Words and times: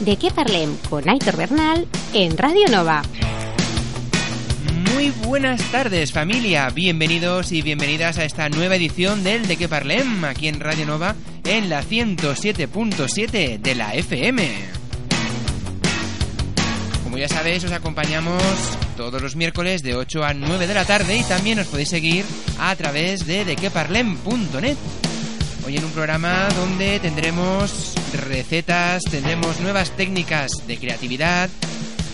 De 0.00 0.16
qué 0.16 0.30
parlem 0.30 0.76
con 0.88 1.06
Aitor 1.08 1.36
Bernal 1.36 1.86
en 2.14 2.38
Radio 2.38 2.68
Nova. 2.68 3.02
Muy 4.94 5.10
buenas 5.10 5.60
tardes 5.70 6.10
familia, 6.10 6.70
bienvenidos 6.70 7.52
y 7.52 7.60
bienvenidas 7.60 8.16
a 8.16 8.24
esta 8.24 8.48
nueva 8.48 8.76
edición 8.76 9.22
del 9.22 9.46
De 9.46 9.58
qué 9.58 9.68
parlem 9.68 10.24
aquí 10.24 10.48
en 10.48 10.58
Radio 10.58 10.86
Nova 10.86 11.14
en 11.44 11.68
la 11.68 11.82
107.7 11.82 13.60
de 13.60 13.74
la 13.74 13.94
FM. 13.94 14.48
Como 17.04 17.18
ya 17.18 17.28
sabéis, 17.28 17.64
os 17.64 17.72
acompañamos 17.72 18.42
todos 18.96 19.20
los 19.20 19.36
miércoles 19.36 19.82
de 19.82 19.96
8 19.96 20.24
a 20.24 20.32
9 20.32 20.66
de 20.66 20.74
la 20.74 20.86
tarde 20.86 21.18
y 21.18 21.24
también 21.24 21.58
os 21.58 21.66
podéis 21.66 21.90
seguir 21.90 22.24
a 22.58 22.74
través 22.74 23.26
de 23.26 23.44
dequeparlem.net. 23.44 24.78
Hoy 25.66 25.76
en 25.76 25.84
un 25.84 25.90
programa 25.90 26.48
donde 26.56 26.98
tendremos 27.00 27.94
recetas, 28.14 29.02
tendremos 29.04 29.60
nuevas 29.60 29.90
técnicas 29.90 30.50
de 30.66 30.78
creatividad, 30.78 31.50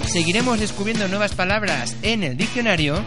seguiremos 0.06 0.58
descubriendo 0.58 1.08
nuevas 1.08 1.34
palabras 1.34 1.96
en 2.02 2.24
el 2.24 2.36
diccionario 2.36 3.02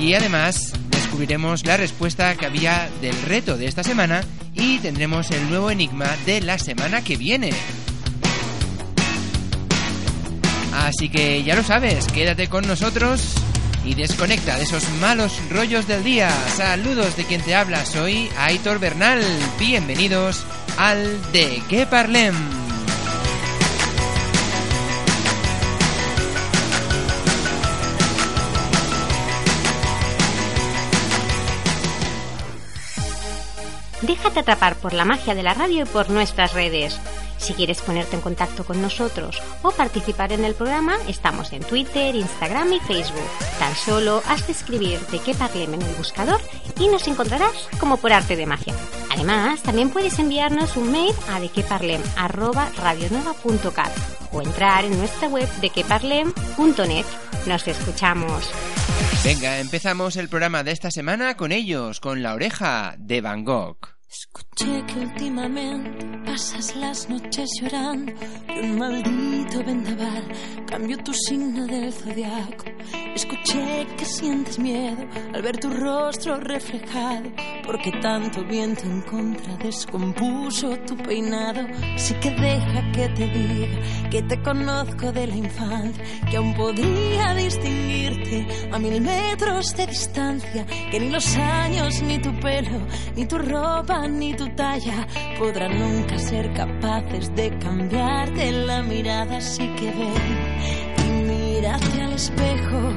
y 0.00 0.14
además 0.14 0.72
descubriremos 0.90 1.64
la 1.64 1.76
respuesta 1.76 2.34
que 2.36 2.46
había 2.46 2.90
del 3.00 3.20
reto 3.22 3.56
de 3.56 3.66
esta 3.66 3.84
semana 3.84 4.22
y 4.54 4.78
tendremos 4.78 5.30
el 5.30 5.48
nuevo 5.48 5.70
enigma 5.70 6.06
de 6.26 6.40
la 6.40 6.58
semana 6.58 7.02
que 7.02 7.16
viene. 7.16 7.50
Así 10.74 11.08
que 11.08 11.42
ya 11.44 11.54
lo 11.54 11.62
sabes, 11.62 12.06
quédate 12.08 12.48
con 12.48 12.66
nosotros 12.66 13.34
y 13.84 13.94
desconecta 13.94 14.56
de 14.56 14.64
esos 14.64 14.88
malos 15.00 15.40
rollos 15.50 15.86
del 15.86 16.04
día. 16.04 16.30
Saludos 16.48 17.16
de 17.16 17.24
quien 17.24 17.40
te 17.42 17.54
habla, 17.54 17.84
soy 17.84 18.28
Aitor 18.38 18.78
Bernal. 18.78 19.22
Bienvenidos 19.58 20.44
al 20.76 21.20
De 21.32 21.62
qué 21.68 21.86
parlem. 21.86 22.34
Déjate 34.02 34.40
atrapar 34.40 34.76
por 34.76 34.92
la 34.92 35.04
magia 35.04 35.34
de 35.34 35.42
la 35.42 35.54
radio 35.54 35.82
y 35.82 35.86
por 35.86 36.08
nuestras 36.08 36.52
redes. 36.54 36.98
Si 37.48 37.54
quieres 37.54 37.80
ponerte 37.80 38.14
en 38.14 38.20
contacto 38.20 38.62
con 38.62 38.82
nosotros 38.82 39.40
o 39.62 39.70
participar 39.70 40.34
en 40.34 40.44
el 40.44 40.54
programa, 40.54 40.98
estamos 41.08 41.54
en 41.54 41.64
Twitter, 41.64 42.14
Instagram 42.14 42.74
y 42.74 42.80
Facebook. 42.80 43.24
Tan 43.58 43.74
solo 43.74 44.22
has 44.28 44.46
de 44.46 44.52
escribir 44.52 45.00
de 45.06 45.18
qué 45.18 45.34
parlem 45.34 45.72
en 45.72 45.80
el 45.80 45.94
buscador 45.94 46.42
y 46.78 46.88
nos 46.88 47.08
encontrarás 47.08 47.70
como 47.80 47.96
por 47.96 48.12
arte 48.12 48.36
de 48.36 48.44
magia. 48.44 48.74
Además, 49.10 49.62
también 49.62 49.88
puedes 49.88 50.18
enviarnos 50.18 50.76
un 50.76 50.92
mail 50.92 51.14
a 51.30 51.40
dequeparlem@radionova.cat 51.40 53.92
o 54.30 54.42
entrar 54.42 54.84
en 54.84 54.98
nuestra 54.98 55.28
web 55.28 55.48
dequeparlem.net. 55.62 57.06
Nos 57.46 57.66
escuchamos. 57.66 58.50
Venga, 59.24 59.58
empezamos 59.58 60.16
el 60.16 60.28
programa 60.28 60.64
de 60.64 60.72
esta 60.72 60.90
semana 60.90 61.38
con 61.38 61.52
ellos, 61.52 62.00
con 62.00 62.22
la 62.22 62.34
oreja 62.34 62.94
de 62.98 63.22
Van 63.22 63.46
Gogh. 63.46 63.97
Escuché 64.10 64.86
que 64.86 65.00
últimamente 65.00 66.06
pasas 66.24 66.74
las 66.76 67.10
noches 67.10 67.50
llorando 67.60 68.10
que 68.46 68.60
un 68.60 68.78
maldito 68.78 69.62
vendaval 69.62 70.24
cambió 70.66 70.96
tu 71.04 71.12
signo 71.12 71.66
del 71.66 71.92
zodiaco. 71.92 72.64
Escuché 73.14 73.86
que 73.96 74.04
sientes 74.04 74.58
miedo 74.58 75.04
al 75.34 75.42
ver 75.42 75.58
tu 75.58 75.70
rostro 75.70 76.38
reflejado 76.38 77.30
porque 77.66 77.92
tanto 78.00 78.44
viento 78.44 78.84
en 78.84 79.02
contra 79.02 79.56
descompuso 79.56 80.76
tu 80.86 80.96
peinado. 80.96 81.66
Así 81.94 82.14
que 82.14 82.30
deja 82.30 82.92
que 82.92 83.08
te 83.10 83.26
diga 83.26 84.08
que 84.10 84.22
te 84.22 84.40
conozco 84.42 85.12
de 85.12 85.26
la 85.26 85.36
infancia, 85.36 86.04
que 86.30 86.36
aún 86.36 86.54
podría 86.54 87.34
distinguirte 87.34 88.46
a 88.72 88.78
mil 88.78 89.00
metros 89.00 89.76
de 89.76 89.86
distancia, 89.86 90.66
que 90.90 91.00
ni 91.00 91.10
los 91.10 91.36
años, 91.36 92.00
ni 92.02 92.18
tu 92.18 92.32
pelo, 92.40 92.80
ni 93.16 93.26
tu 93.26 93.36
ropa 93.36 94.08
ni 94.08 94.32
tu 94.34 94.48
talla 94.54 95.06
podrán 95.38 95.78
nunca 95.78 96.18
ser 96.18 96.52
capaces 96.54 97.34
de 97.34 97.50
cambiarte 97.58 98.52
la 98.52 98.82
mirada. 98.82 99.36
Así 99.36 99.66
que 99.74 99.90
ven 99.90 100.87
y 101.58 101.60
mírate 101.60 102.02
al 102.02 102.12
espejo. 102.12 102.92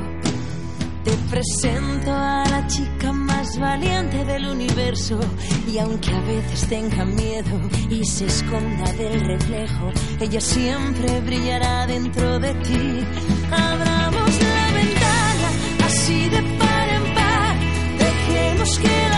Te 1.03 1.11
presento 1.31 2.11
a 2.11 2.43
la 2.47 2.67
chica 2.67 3.11
más 3.11 3.57
valiente 3.59 4.23
del 4.23 4.45
universo 4.45 5.19
y 5.67 5.79
aunque 5.79 6.11
a 6.11 6.21
veces 6.21 6.67
tenga 6.69 7.03
miedo 7.05 7.59
y 7.89 8.05
se 8.05 8.25
esconda 8.25 8.91
del 8.93 9.19
reflejo, 9.21 9.91
ella 10.19 10.39
siempre 10.39 11.21
brillará 11.21 11.87
dentro 11.87 12.39
de 12.39 12.53
ti. 12.53 13.03
Abramos 13.51 14.41
la 14.41 14.71
ventana 14.73 15.49
así 15.85 16.29
de 16.29 16.41
par 16.59 16.89
en 16.89 17.15
par, 17.15 17.55
dejemos 17.97 18.77
que 18.77 19.10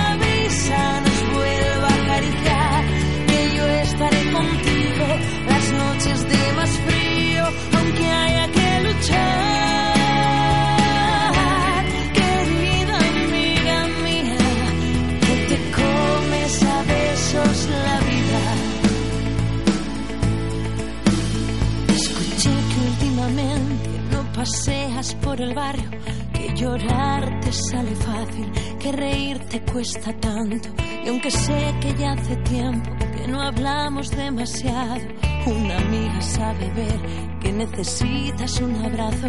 paseas 24.44 25.15
por 25.15 25.39
el 25.39 25.53
barrio, 25.53 25.89
que 26.33 26.53
llorar 26.53 27.39
te 27.39 27.51
sale 27.53 27.95
fácil, 27.95 28.51
que 28.77 28.91
reír 28.91 29.39
te 29.50 29.61
cuesta 29.61 30.11
tanto. 30.19 30.67
Y 31.05 31.07
aunque 31.07 31.31
sé 31.31 31.73
que 31.79 31.94
ya 31.95 32.11
hace 32.11 32.35
tiempo 32.38 32.89
que 33.15 33.27
no 33.29 33.41
hablamos 33.41 34.11
demasiado, 34.11 35.00
una 35.45 35.77
amiga 35.77 36.21
sabe 36.21 36.69
ver 36.71 37.32
que 37.44 37.51
necesitas 37.51 38.60
un 38.62 38.75
abrazo. 38.86 39.28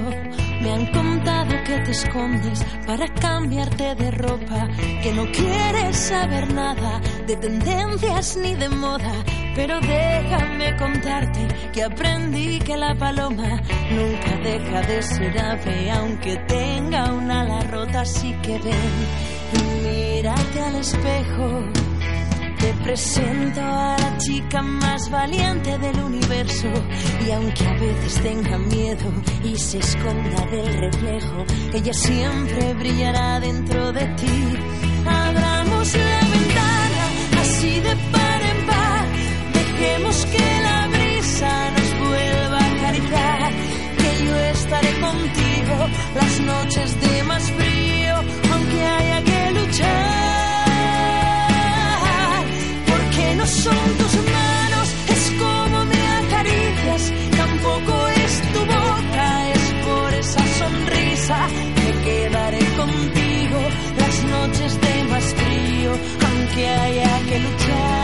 Me 0.62 0.72
han 0.72 0.86
contado 0.92 1.50
que 1.66 1.78
te 1.80 1.90
escondes 1.90 2.64
para 2.86 3.06
cambiarte 3.14 3.94
de 3.96 4.10
ropa, 4.12 4.68
que 5.02 5.12
no 5.12 5.26
quieres 5.32 5.96
saber 5.96 6.52
nada 6.54 7.00
de 7.26 7.36
tendencias 7.36 8.36
ni 8.36 8.54
de 8.54 8.68
moda. 8.68 9.12
Pero 9.54 9.80
déjame 9.80 10.76
contarte 10.76 11.48
que 11.72 11.82
aprendí 11.82 12.58
que 12.60 12.76
la 12.76 12.94
paloma 12.94 13.60
nunca 13.90 14.36
deja 14.42 14.80
de 14.82 15.02
ser 15.02 15.38
ave, 15.38 15.90
aunque 15.90 16.36
tenga 16.48 17.12
una 17.12 17.42
ala 17.42 17.60
rota. 17.70 18.00
Así 18.02 18.32
que 18.42 18.58
ven 18.58 19.44
mírate 19.82 20.60
al 20.60 20.76
espejo 20.76 21.93
te 22.64 22.72
presento 22.82 23.60
a 23.60 23.96
la 23.98 24.16
chica 24.16 24.62
más 24.62 25.10
valiente 25.10 25.76
del 25.78 25.98
universo. 26.00 26.68
Y 27.26 27.30
aunque 27.30 27.64
a 27.66 27.74
veces 27.74 28.22
tenga 28.22 28.56
miedo 28.58 29.08
y 29.44 29.56
se 29.58 29.78
esconda 29.78 30.46
del 30.46 30.68
reflejo, 30.86 31.44
ella 31.74 31.92
siempre 31.92 32.74
brillará 32.74 33.40
dentro 33.40 33.92
de 33.92 34.06
ti. 34.20 34.38
Abramos 35.06 35.94
la 35.94 36.20
ventana 36.36 37.04
así 37.42 37.80
de 37.80 37.94
par 38.12 38.40
en 38.52 38.66
par, 38.66 39.06
dejemos 39.58 40.16
que 40.32 40.46
la 40.68 40.88
brisa 40.94 41.70
nos 41.76 41.90
vuelva 42.08 42.58
a 42.58 42.72
acariciar, 42.72 43.52
que 44.00 44.10
yo 44.26 44.36
estaré 44.56 44.92
contigo 45.06 45.76
las 46.14 46.40
noches 46.40 47.00
de 47.02 47.22
más 47.24 47.42
frío, 47.50 48.14
aunque 48.52 48.80
haya 48.96 49.13
son 53.46 53.96
tus 53.98 54.14
manos, 54.32 54.88
es 55.08 55.30
como 55.38 55.84
me 55.84 56.06
acaricias, 56.22 57.12
tampoco 57.36 58.08
es 58.08 58.52
tu 58.52 58.60
boca, 58.60 59.50
es 59.50 59.72
por 59.86 60.14
esa 60.14 60.44
sonrisa 60.60 61.46
que 61.76 61.92
quedaré 62.04 62.64
contigo 62.76 63.60
las 63.98 64.24
noches 64.24 64.80
de 64.80 65.04
más 65.04 65.24
frío, 65.34 65.92
aunque 66.26 66.68
haya 66.68 67.20
que 67.28 67.38
luchar. 67.38 68.03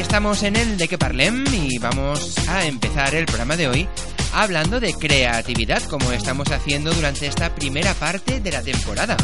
Estamos 0.00 0.42
en 0.44 0.56
el 0.56 0.78
de 0.78 0.88
que 0.88 0.96
parlem 0.96 1.44
y 1.52 1.78
vamos 1.78 2.34
a 2.48 2.64
empezar 2.64 3.14
el 3.14 3.26
programa 3.26 3.56
de 3.56 3.68
hoy 3.68 3.88
hablando 4.32 4.80
de 4.80 4.94
creatividad 4.94 5.82
como 5.84 6.10
estamos 6.12 6.50
haciendo 6.50 6.92
durante 6.92 7.26
esta 7.26 7.54
primera 7.54 7.92
parte 7.94 8.40
de 8.40 8.50
la 8.50 8.62
temporada. 8.62 9.16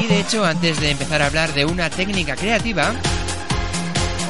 Y 0.00 0.06
de 0.06 0.20
hecho, 0.20 0.44
antes 0.44 0.80
de 0.80 0.92
empezar 0.92 1.20
a 1.20 1.26
hablar 1.26 1.52
de 1.52 1.66
una 1.66 1.90
técnica 1.90 2.36
creativa, 2.36 2.92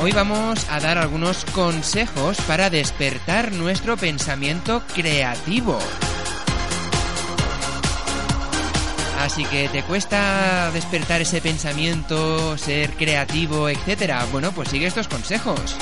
hoy 0.03 0.11
vamos 0.11 0.67
a 0.69 0.81
dar 0.81 0.99
algunos 0.99 1.45
consejos 1.47 2.37
para 2.49 2.71
despertar 2.71 3.53
nuestro 3.53 3.97
pensamiento 3.97 4.83
creativo. 4.95 5.79
Así 9.25 9.43
que 9.47 9.71
te 9.71 9.83
cuesta 9.83 10.71
despertar 10.71 11.23
ese 11.23 11.41
pensamiento, 11.41 12.59
ser 12.59 12.91
creativo, 12.91 13.71
etcétera. 13.71 14.27
Bueno, 14.31 14.53
pues 14.53 14.69
sigue 14.69 14.87
estos 14.87 15.09
consejos. 15.09 15.77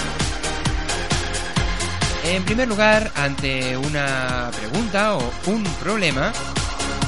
En 2.24 2.44
primer 2.44 2.68
lugar, 2.68 3.10
ante 3.16 3.76
una 3.76 4.48
pregunta 4.56 5.16
o 5.16 5.32
un 5.46 5.64
problema, 5.80 6.32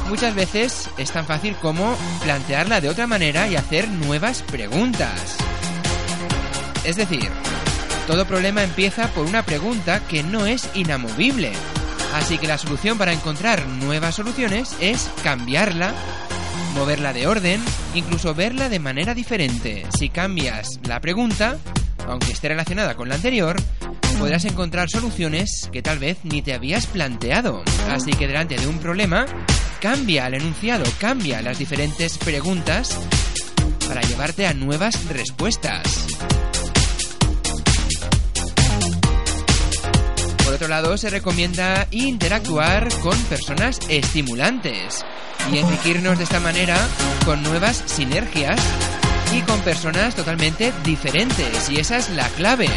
muchas 0.08 0.34
veces 0.34 0.90
es 0.98 1.12
tan 1.12 1.24
fácil 1.24 1.54
como 1.54 1.96
plantearla 2.24 2.80
de 2.80 2.88
otra 2.88 3.06
manera 3.06 3.46
y 3.46 3.54
hacer 3.54 3.88
nuevas 3.88 4.42
preguntas. 4.42 5.36
Es 6.82 6.96
decir, 6.96 7.30
todo 8.08 8.26
problema 8.26 8.64
empieza 8.64 9.06
por 9.06 9.24
una 9.24 9.44
pregunta 9.44 10.00
que 10.08 10.24
no 10.24 10.46
es 10.46 10.68
inamovible. 10.74 11.52
Así 12.12 12.38
que 12.38 12.48
la 12.48 12.58
solución 12.58 12.98
para 12.98 13.12
encontrar 13.12 13.66
nuevas 13.66 14.16
soluciones 14.16 14.76
es 14.80 15.10
cambiarla 15.22 15.94
moverla 16.74 17.12
de 17.12 17.26
orden, 17.26 17.62
incluso 17.94 18.34
verla 18.34 18.68
de 18.68 18.78
manera 18.78 19.14
diferente. 19.14 19.86
Si 19.96 20.08
cambias 20.08 20.80
la 20.86 21.00
pregunta, 21.00 21.56
aunque 22.06 22.32
esté 22.32 22.48
relacionada 22.48 22.94
con 22.94 23.08
la 23.08 23.14
anterior, 23.14 23.56
podrás 24.18 24.44
encontrar 24.44 24.90
soluciones 24.90 25.68
que 25.72 25.82
tal 25.82 25.98
vez 25.98 26.18
ni 26.24 26.42
te 26.42 26.52
habías 26.52 26.86
planteado. 26.86 27.62
Así 27.88 28.12
que 28.12 28.26
delante 28.26 28.56
de 28.56 28.66
un 28.66 28.78
problema, 28.78 29.26
cambia 29.80 30.26
el 30.26 30.34
enunciado, 30.34 30.84
cambia 30.98 31.42
las 31.42 31.58
diferentes 31.58 32.18
preguntas 32.18 32.98
para 33.86 34.02
llevarte 34.02 34.46
a 34.46 34.54
nuevas 34.54 35.08
respuestas. 35.08 36.06
Por 40.44 40.54
otro 40.54 40.68
lado, 40.68 40.96
se 40.96 41.10
recomienda 41.10 41.86
interactuar 41.90 42.88
con 43.00 43.18
personas 43.24 43.80
estimulantes 43.88 45.04
y 45.52 45.58
enriquirnos 45.58 46.18
de 46.18 46.24
esta 46.24 46.40
manera 46.40 46.76
con 47.24 47.42
nuevas 47.42 47.82
sinergias 47.86 48.60
y 49.32 49.40
con 49.42 49.60
personas 49.60 50.14
totalmente 50.14 50.72
diferentes. 50.84 51.68
Y 51.68 51.78
esa 51.78 51.96
es 51.96 52.10
la 52.10 52.28
clave, 52.30 52.68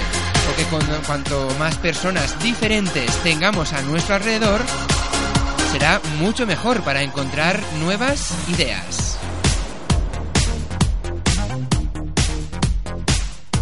porque 0.45 0.63
cuanto 1.05 1.47
más 1.59 1.75
personas 1.77 2.41
diferentes 2.41 3.15
tengamos 3.23 3.73
a 3.73 3.81
nuestro 3.83 4.15
alrededor, 4.15 4.61
será 5.71 6.01
mucho 6.19 6.45
mejor 6.47 6.81
para 6.81 7.03
encontrar 7.03 7.61
nuevas 7.79 8.33
ideas. 8.49 9.06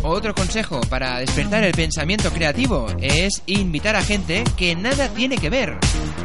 Otro 0.08 0.36
consejo 0.36 0.82
para 0.82 1.18
despertar 1.18 1.64
el 1.64 1.72
pensamiento 1.72 2.32
creativo 2.32 2.86
es 3.02 3.42
invitar 3.48 3.96
a 3.96 4.04
gente 4.04 4.44
que 4.56 4.76
nada 4.76 5.10
tiene 5.10 5.40
que 5.40 5.50
ver. 5.50 5.80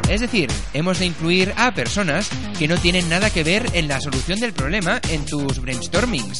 Es 0.07 0.21
decir, 0.21 0.51
hemos 0.75 0.99
de 0.99 1.07
incluir 1.07 1.51
a 1.57 1.73
personas 1.73 2.29
que 2.59 2.67
no 2.67 2.77
tienen 2.77 3.09
nada 3.09 3.31
que 3.31 3.43
ver 3.43 3.65
en 3.73 3.87
la 3.87 3.99
solución 3.99 4.39
del 4.39 4.53
problema 4.53 5.01
en 5.09 5.25
tus 5.25 5.59
brainstormings. 5.59 6.37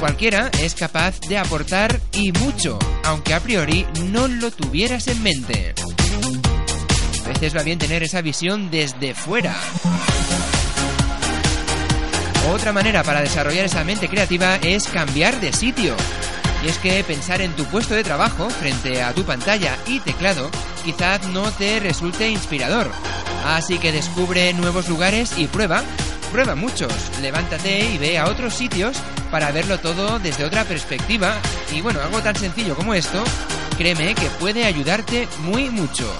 Cualquiera 0.00 0.50
es 0.60 0.74
capaz 0.74 1.20
de 1.28 1.38
aportar 1.38 2.00
y 2.12 2.32
mucho, 2.32 2.76
aunque 3.04 3.34
a 3.34 3.40
priori 3.40 3.86
no 4.10 4.26
lo 4.26 4.50
tuvieras 4.50 5.06
en 5.06 5.22
mente. 5.22 5.74
A 7.24 7.28
veces 7.28 7.56
va 7.56 7.62
bien 7.62 7.78
tener 7.78 8.02
esa 8.02 8.20
visión 8.20 8.68
desde 8.68 9.14
fuera. 9.14 9.54
Otra 12.52 12.72
manera 12.72 13.04
para 13.04 13.20
desarrollar 13.20 13.66
esa 13.66 13.84
mente 13.84 14.08
creativa 14.08 14.56
es 14.56 14.88
cambiar 14.88 15.40
de 15.40 15.52
sitio. 15.52 15.94
Y 16.62 16.68
es 16.68 16.78
que 16.78 17.04
pensar 17.04 17.40
en 17.40 17.54
tu 17.54 17.64
puesto 17.66 17.94
de 17.94 18.02
trabajo 18.02 18.50
frente 18.50 19.02
a 19.02 19.12
tu 19.12 19.24
pantalla 19.24 19.76
y 19.86 20.00
teclado 20.00 20.50
quizás 20.84 21.26
no 21.28 21.50
te 21.52 21.80
resulte 21.80 22.28
inspirador. 22.28 22.90
Así 23.44 23.78
que 23.78 23.92
descubre 23.92 24.52
nuevos 24.54 24.88
lugares 24.88 25.38
y 25.38 25.46
prueba, 25.46 25.82
prueba 26.32 26.54
muchos. 26.54 26.92
Levántate 27.20 27.80
y 27.90 27.98
ve 27.98 28.18
a 28.18 28.26
otros 28.26 28.54
sitios 28.54 28.96
para 29.30 29.52
verlo 29.52 29.78
todo 29.78 30.18
desde 30.18 30.44
otra 30.44 30.64
perspectiva. 30.64 31.34
Y 31.72 31.80
bueno, 31.80 32.00
algo 32.00 32.20
tan 32.20 32.36
sencillo 32.36 32.74
como 32.74 32.94
esto, 32.94 33.22
créeme 33.76 34.14
que 34.14 34.28
puede 34.40 34.64
ayudarte 34.64 35.28
muy 35.44 35.70
mucho. 35.70 36.12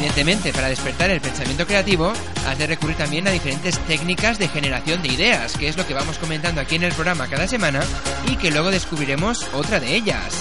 Evidentemente, 0.00 0.50
para 0.54 0.70
despertar 0.70 1.10
el 1.10 1.20
pensamiento 1.20 1.66
creativo, 1.66 2.10
has 2.46 2.58
de 2.58 2.66
recurrir 2.66 2.96
también 2.96 3.28
a 3.28 3.32
diferentes 3.32 3.78
técnicas 3.80 4.38
de 4.38 4.48
generación 4.48 5.02
de 5.02 5.08
ideas, 5.08 5.54
que 5.58 5.68
es 5.68 5.76
lo 5.76 5.86
que 5.86 5.92
vamos 5.92 6.16
comentando 6.16 6.62
aquí 6.62 6.76
en 6.76 6.84
el 6.84 6.94
programa 6.94 7.28
cada 7.28 7.46
semana 7.46 7.82
y 8.26 8.36
que 8.36 8.50
luego 8.50 8.70
descubriremos 8.70 9.46
otra 9.52 9.78
de 9.78 9.94
ellas. 9.94 10.34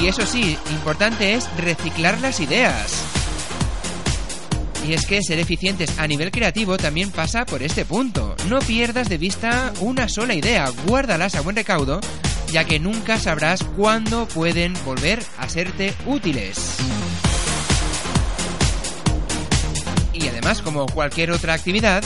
Y 0.00 0.06
eso 0.06 0.24
sí, 0.24 0.56
importante 0.70 1.34
es 1.34 1.48
reciclar 1.56 2.20
las 2.20 2.38
ideas. 2.38 3.02
Y 4.86 4.92
es 4.92 5.04
que 5.04 5.20
ser 5.20 5.40
eficientes 5.40 5.98
a 5.98 6.06
nivel 6.06 6.30
creativo 6.30 6.76
también 6.76 7.10
pasa 7.10 7.44
por 7.44 7.60
este 7.60 7.84
punto. 7.84 8.36
No 8.48 8.60
pierdas 8.60 9.08
de 9.08 9.18
vista 9.18 9.72
una 9.80 10.08
sola 10.08 10.34
idea, 10.34 10.70
guárdalas 10.86 11.34
a 11.34 11.40
buen 11.40 11.56
recaudo, 11.56 11.98
ya 12.52 12.62
que 12.62 12.78
nunca 12.78 13.18
sabrás 13.18 13.64
cuándo 13.64 14.28
pueden 14.28 14.74
volver 14.84 15.20
a 15.38 15.48
serte 15.48 15.92
útiles. 16.06 16.76
Y 20.18 20.28
además, 20.28 20.62
como 20.62 20.86
cualquier 20.86 21.30
otra 21.30 21.54
actividad, 21.54 22.02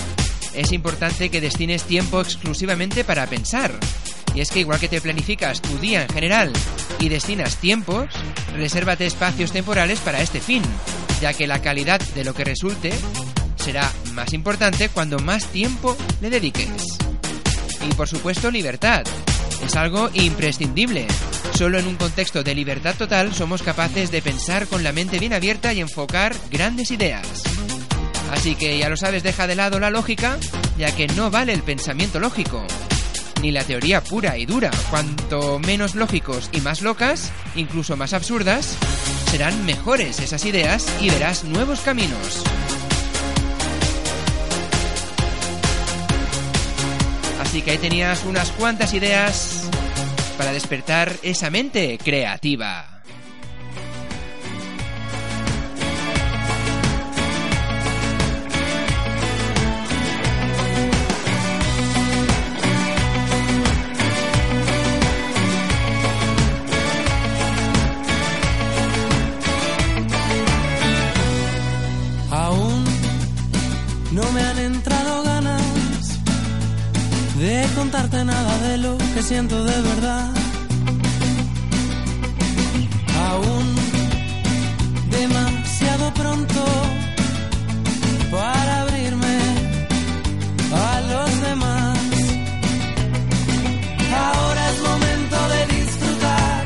es 0.55 0.73
importante 0.73 1.31
que 1.31 1.41
destines 1.41 1.85
tiempo 1.85 2.21
exclusivamente 2.21 3.05
para 3.05 3.27
pensar. 3.27 3.73
Y 4.35 4.41
es 4.41 4.51
que 4.51 4.61
igual 4.61 4.81
que 4.81 4.89
te 4.89 5.01
planificas 5.01 5.61
tu 5.61 5.79
día 5.79 6.03
en 6.03 6.09
general 6.09 6.53
y 6.99 7.09
destinas 7.09 7.57
tiempos, 7.57 8.07
resérvate 8.55 9.07
espacios 9.07 9.53
temporales 9.53 10.01
para 10.01 10.21
este 10.21 10.41
fin, 10.41 10.63
ya 11.21 11.33
que 11.33 11.47
la 11.47 11.63
calidad 11.63 12.01
de 12.01 12.25
lo 12.25 12.35
que 12.35 12.45
resulte 12.45 12.93
será 13.57 13.91
más 14.13 14.33
importante 14.33 14.89
cuando 14.89 15.19
más 15.19 15.47
tiempo 15.47 15.97
le 16.21 16.31
dediques. 16.31 16.99
Y 17.89 17.95
por 17.95 18.09
supuesto 18.09 18.51
libertad. 18.51 19.05
Es 19.65 19.77
algo 19.77 20.11
imprescindible. 20.15 21.07
Solo 21.55 21.79
en 21.79 21.87
un 21.87 21.97
contexto 21.97 22.43
de 22.43 22.55
libertad 22.55 22.95
total 22.97 23.35
somos 23.35 23.63
capaces 23.63 24.11
de 24.11 24.23
pensar 24.23 24.67
con 24.67 24.83
la 24.83 24.93
mente 24.93 25.19
bien 25.19 25.33
abierta 25.33 25.73
y 25.73 25.81
enfocar 25.81 26.35
grandes 26.51 26.91
ideas. 26.91 27.43
Así 28.31 28.55
que 28.55 28.79
ya 28.79 28.89
lo 28.89 28.97
sabes, 28.97 29.23
deja 29.23 29.47
de 29.47 29.57
lado 29.57 29.81
la 29.81 29.91
lógica, 29.91 30.39
ya 30.79 30.95
que 30.95 31.09
no 31.09 31.31
vale 31.31 31.53
el 31.53 31.63
pensamiento 31.63 32.21
lógico, 32.21 32.65
ni 33.43 33.51
la 33.51 33.65
teoría 33.65 34.03
pura 34.03 34.39
y 34.39 34.47
dura. 34.47 34.71
Cuanto 34.91 35.59
menos 35.59 35.95
lógicos 35.95 36.49
y 36.53 36.61
más 36.61 36.83
locas, 36.83 37.33
incluso 37.57 37.97
más 37.97 38.13
absurdas, 38.13 38.77
serán 39.31 39.65
mejores 39.67 40.21
esas 40.21 40.45
ideas 40.45 40.87
y 41.01 41.11
verás 41.11 41.45
nuevos 41.45 41.81
caminos. 41.81 42.43
Así 47.41 47.63
que 47.63 47.73
ahí 47.73 47.79
tenías 47.79 48.25
unas 48.25 48.51
cuantas 48.53 48.95
ideas 48.95 49.69
para 50.39 50.53
despertar 50.53 51.13
esa 51.23 51.51
mente 51.51 51.99
creativa. 52.03 53.00
Contarte 77.81 78.23
nada 78.25 78.55
de 78.69 78.77
lo 78.77 78.93
que 79.15 79.23
siento 79.23 79.57
de 79.65 79.79
verdad. 79.91 80.29
Aún 83.29 83.67
demasiado 85.19 86.05
pronto 86.21 86.63
para 88.37 88.73
abrirme 88.83 89.37
a 90.89 90.93
los 91.13 91.31
demás. 91.49 91.99
Ahora 94.29 94.63
es 94.73 94.79
momento 94.91 95.39
de 95.55 95.61
disfrutar, 95.77 96.63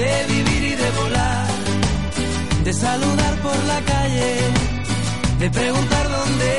de 0.00 0.10
vivir 0.32 0.62
y 0.72 0.74
de 0.82 0.90
volar, 1.00 1.46
de 2.66 2.72
saludar 2.84 3.34
por 3.46 3.58
la 3.72 3.80
calle 3.92 4.32
de 5.42 5.50
preguntar 5.50 6.04
dónde 6.18 6.52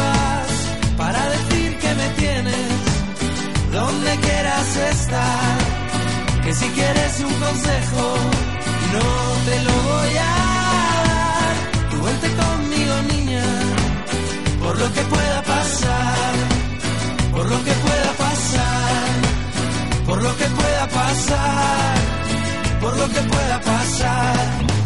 vas 0.00 0.50
para 0.96 1.20
decir 1.36 1.78
que 1.82 1.90
me 2.00 2.08
tienes 2.20 2.67
donde 3.80 4.12
quieras 4.26 4.76
estar 4.92 5.58
que 6.44 6.52
si 6.52 6.66
quieres 6.78 7.12
un 7.20 7.34
consejo 7.44 8.04
no 8.94 9.08
te 9.46 9.56
lo 9.66 9.74
voy 9.90 10.14
a 10.30 10.34
dar. 11.10 11.54
Tú 11.90 11.96
vente 12.06 12.28
conmigo 12.42 12.94
niña 13.12 13.46
por 14.62 14.74
lo 14.82 14.88
que 14.94 15.02
pueda 15.14 15.38
pasar 15.54 16.34
por 17.34 17.46
lo 17.52 17.58
que 17.66 17.74
pueda 17.86 18.10
pasar 18.26 19.08
por 20.08 20.18
lo 20.26 20.32
que 20.38 20.46
pueda 20.60 20.84
pasar 21.00 21.94
por 22.82 22.96
lo 23.00 23.06
que 23.14 23.22
pueda 23.32 23.56
pasar 23.72 24.77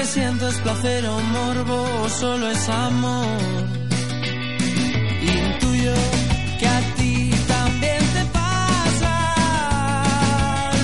que 0.00 0.06
siento 0.06 0.48
es 0.48 0.56
placer 0.60 1.04
o 1.06 1.20
morbo 1.20 1.78
o 2.02 2.08
solo 2.08 2.50
es 2.50 2.68
amor. 2.70 3.42
Intuyo 5.20 5.94
que 6.58 6.66
a 6.66 6.80
ti 6.96 7.30
también 7.46 8.02
te 8.16 8.24
pasa. 8.38 9.14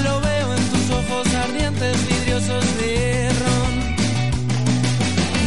Lo 0.05 0.21
veo 0.21 0.49
en 0.59 0.65
tus 0.73 0.87
ojos 1.01 1.27
ardientes, 1.45 1.97
vidriosos 2.11 2.65
de 2.81 3.31
ron. 3.43 3.73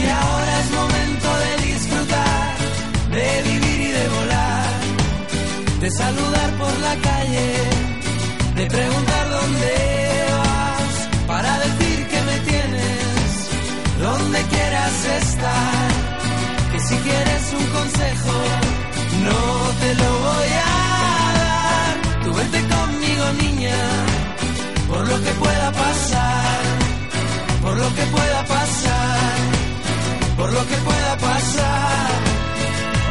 Y 0.01 0.03
ahora 0.21 0.53
es 0.61 0.69
momento 0.81 1.29
de 1.43 1.51
disfrutar, 1.69 2.57
de 3.17 3.27
vivir 3.49 3.79
y 3.87 3.91
de 3.99 4.07
volar, 4.17 4.79
de 5.79 5.91
saludar 5.91 6.49
por 6.61 6.75
la 6.87 6.95
calle, 7.09 7.49
de 8.55 8.65
preguntar 8.65 9.29
dónde 9.29 9.98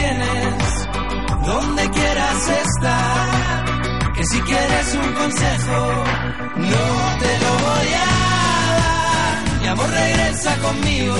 tienes, 0.00 0.88
donde 1.46 1.90
quieras 1.90 2.48
estar, 2.64 4.12
que 4.14 4.24
si 4.24 4.40
quieres 4.40 4.86
un 4.94 5.12
consejo, 5.12 5.80
no 6.56 6.86
te 7.22 7.32
lo 7.44 7.52
voy 7.66 7.90
a 8.04 8.12
dar. 8.80 9.60
Mi 9.60 9.66
amor 9.68 9.90
regresa 9.90 10.56
conmigo, 10.66 11.16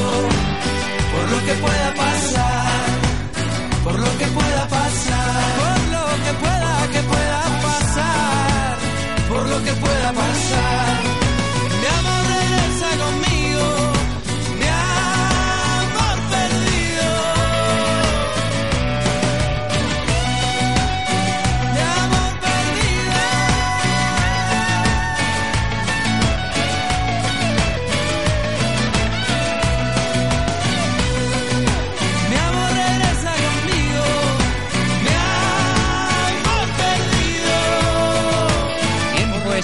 por 1.12 1.24
lo 1.32 1.38
que 1.46 1.54
pueda 1.64 1.88
pasar, 2.04 2.88
por 3.84 3.98
lo 3.98 4.18
que 4.18 4.26
pueda 4.38 4.62
pasar, 4.78 5.42
por 5.60 5.78
lo 5.94 6.04
que 6.24 6.32
pueda, 6.42 6.72
que 6.94 7.02
pueda 7.12 7.40
pasar, 7.68 8.76
por 9.28 9.48
lo 9.48 9.58
que 9.64 9.72
pueda 9.84 10.12
pasar. 10.12 11.09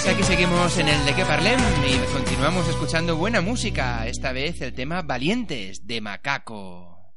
Aquí 0.09 0.23
seguimos 0.23 0.77
en 0.77 0.87
el 0.87 1.05
de 1.05 1.13
que 1.13 1.25
parlem 1.25 1.59
y 1.85 1.97
continuamos 2.13 2.67
escuchando 2.69 3.17
buena 3.17 3.41
música. 3.41 4.07
Esta 4.07 4.31
vez 4.31 4.61
el 4.61 4.73
tema 4.73 5.01
Valientes 5.01 5.85
de 5.85 6.01
Macaco. 6.01 7.13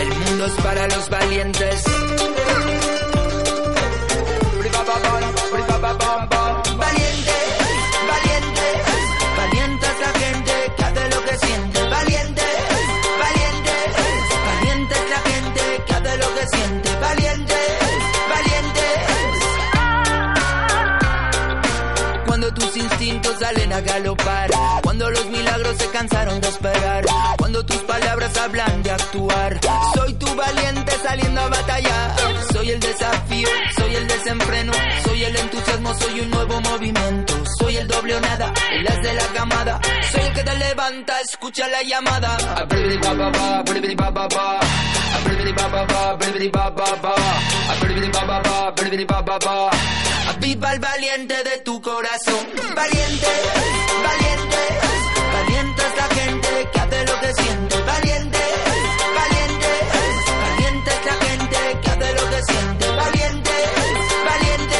El 0.00 0.08
mundo 0.08 0.46
es 0.46 0.52
para 0.62 0.88
los. 0.88 1.02
Valientes, 1.12 1.71
cansaron 26.02 26.40
de 26.40 26.48
esperar, 26.48 27.04
cuando 27.38 27.64
tus 27.64 27.76
palabras 27.76 28.36
hablan 28.36 28.82
de 28.82 28.90
actuar. 28.90 29.60
Soy 29.94 30.12
tu 30.14 30.34
valiente 30.34 30.92
saliendo 31.00 31.40
a 31.40 31.48
batallar. 31.48 32.10
Soy 32.52 32.70
el 32.70 32.80
desafío, 32.80 33.48
soy 33.76 33.94
el 33.94 34.08
desenfreno, 34.08 34.72
soy 35.04 35.22
el 35.22 35.36
entusiasmo, 35.36 35.94
soy 35.94 36.20
un 36.22 36.30
nuevo 36.30 36.60
movimiento. 36.60 37.34
Soy 37.60 37.76
el 37.76 37.86
doble 37.86 38.16
o 38.16 38.20
nada, 38.20 38.52
el 38.72 38.88
as 38.88 39.00
de 39.00 39.14
la 39.14 39.26
camada. 39.28 39.80
Soy 40.10 40.22
el 40.22 40.32
que 40.32 40.42
te 40.42 40.54
levanta, 40.56 41.20
escucha 41.20 41.68
la 41.68 41.82
llamada. 41.84 42.36
Aviva 50.28 50.72
el 50.72 50.80
valiente 50.80 51.44
de 51.44 51.58
tu 51.58 51.80
corazón. 51.80 52.44
Valiente, 52.74 53.26
valiente, 54.02 54.58
valiente 55.32 55.51
es 55.92 55.96
la 55.96 56.08
gente 56.14 56.48
que 56.72 56.80
hace 56.80 57.04
lo 57.04 57.20
que 57.20 57.34
siente. 57.34 57.76
Valiente, 57.82 58.38
valiente, 59.14 59.68
valiente 60.42 60.90
es 60.90 61.04
la 61.06 61.14
gente 61.26 61.58
que 61.82 61.90
hace 61.90 62.14
lo 62.14 62.30
que 62.30 62.42
siente. 62.44 62.86
Valiente, 62.96 63.50
valiente. 64.24 64.78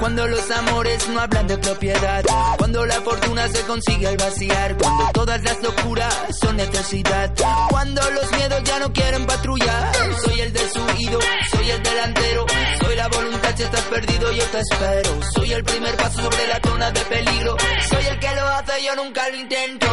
Cuando 0.00 0.26
los 0.26 0.50
amores 0.50 1.08
no 1.08 1.20
hablan 1.20 1.46
de 1.46 1.58
propiedad, 1.58 2.24
cuando 2.58 2.84
la 2.86 3.00
fortuna 3.00 3.48
se 3.48 3.62
consigue 3.62 4.08
al 4.08 4.16
vaciar, 4.16 4.76
cuando 4.76 5.10
todas 5.12 5.42
las 5.42 5.62
locuras 5.62 6.14
son 6.40 6.56
necesidad, 6.56 7.32
cuando 7.70 8.02
los 8.10 8.30
miedos 8.32 8.62
ya 8.64 8.78
no 8.80 8.92
quieren 8.92 9.26
patrullar. 9.26 9.92
Soy 10.24 10.40
el 10.40 10.52
desuido, 10.52 11.18
soy 11.50 11.70
el 11.70 11.82
delantero, 11.82 12.46
soy 12.82 12.96
la 12.96 13.08
voluntad 13.08 13.54
si 13.56 13.62
estás 13.62 13.82
perdido 13.82 14.32
yo 14.32 14.44
te 14.44 14.60
espero. 14.60 15.20
Soy 15.34 15.52
el 15.52 15.64
primer 15.64 15.96
paso 15.96 16.22
sobre 16.22 16.46
la 16.46 16.60
zona 16.62 16.90
de 16.90 17.00
peligro, 17.00 17.56
soy 17.88 18.06
el 18.06 18.18
que 18.18 18.34
lo 18.34 18.46
hace 18.48 18.84
yo 18.84 18.96
nunca 18.96 19.28
lo 19.28 19.36
intento. 19.36 19.86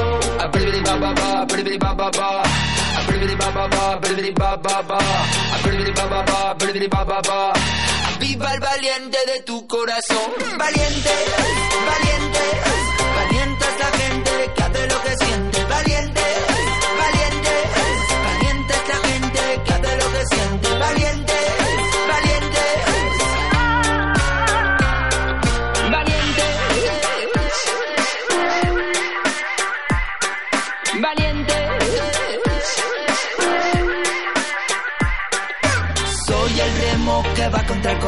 Viva 8.19 8.53
el 8.53 8.59
valiente 8.59 9.17
de 9.33 9.41
tu 9.43 9.65
corazón. 9.67 10.31
Valiente, 10.57 11.09
valiente 11.87 12.78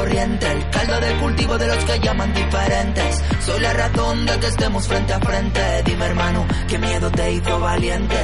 corriente, 0.02 0.52
el 0.52 0.70
caldo 0.72 1.00
de 1.00 1.16
cultivo 1.18 1.58
de 1.60 1.68
los 1.68 1.78
que 1.86 2.00
llaman 2.00 2.34
diferentes. 2.34 3.24
Soy 3.46 3.60
la 3.60 3.74
razón 3.74 4.26
de 4.26 4.40
que 4.40 4.48
estemos 4.48 4.88
frente 4.88 5.14
a 5.14 5.20
frente. 5.20 5.62
Dime 5.86 6.06
hermano, 6.06 6.48
qué 6.68 6.78
miedo 6.80 7.12
te 7.12 7.34
hizo 7.34 7.60
valiente. 7.60 8.16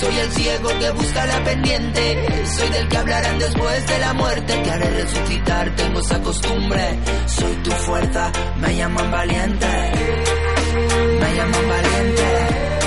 Soy 0.00 0.14
el 0.18 0.30
ciego 0.32 0.68
que 0.78 0.90
busca 0.90 1.26
la 1.26 1.42
pendiente. 1.44 2.46
Soy 2.46 2.68
del 2.68 2.88
que 2.88 2.96
hablarán 2.98 3.38
después 3.38 3.86
de 3.86 3.98
la 3.98 4.12
muerte. 4.12 4.52
Te 4.62 4.70
haré 4.70 4.90
resucitar, 4.90 5.74
tengo 5.74 6.00
esa 6.00 6.20
costumbre. 6.20 6.98
Soy 7.26 7.54
tu 7.64 7.70
fuerza, 7.70 8.30
me 8.60 8.76
llaman 8.76 9.10
valiente. 9.10 9.66
Me 11.20 11.36
llaman 11.36 11.68
valiente. 11.68 12.81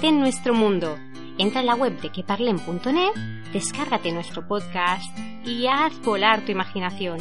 En 0.00 0.20
nuestro 0.20 0.54
mundo. 0.54 0.98
Entra 1.36 1.60
en 1.60 1.66
la 1.66 1.74
web 1.74 2.00
de 2.00 2.10
queparlen.net, 2.10 3.12
descárgate 3.52 4.10
nuestro 4.10 4.48
podcast 4.48 5.16
y 5.46 5.66
haz 5.66 5.92
volar 6.00 6.40
tu 6.46 6.50
imaginación. 6.50 7.18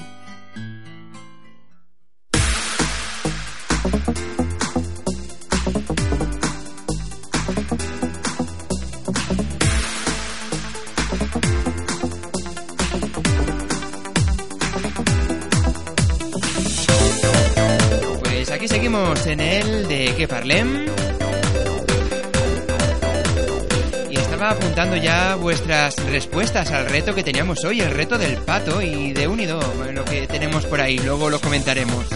Pues 18.24 18.50
aquí 18.50 18.68
seguimos 18.70 19.28
en 19.28 19.42
el 19.42 19.88
de 19.90 20.16
queparlem. 20.16 21.11
Apuntando 24.50 24.96
ya 24.96 25.36
vuestras 25.36 25.96
respuestas 26.06 26.72
al 26.72 26.88
reto 26.88 27.14
que 27.14 27.24
teníamos 27.24 27.64
hoy, 27.64 27.82
el 27.82 27.92
reto 27.92 28.18
del 28.18 28.38
pato 28.38 28.82
y 28.82 29.14
de 29.14 29.28
unido, 29.28 29.60
lo 29.94 30.04
que 30.04 30.28
tenemos 30.28 30.66
por 30.66 30.82
ahí, 30.82 30.98
luego 30.98 31.30
lo 31.30 31.40
comentaremos. 31.40 32.08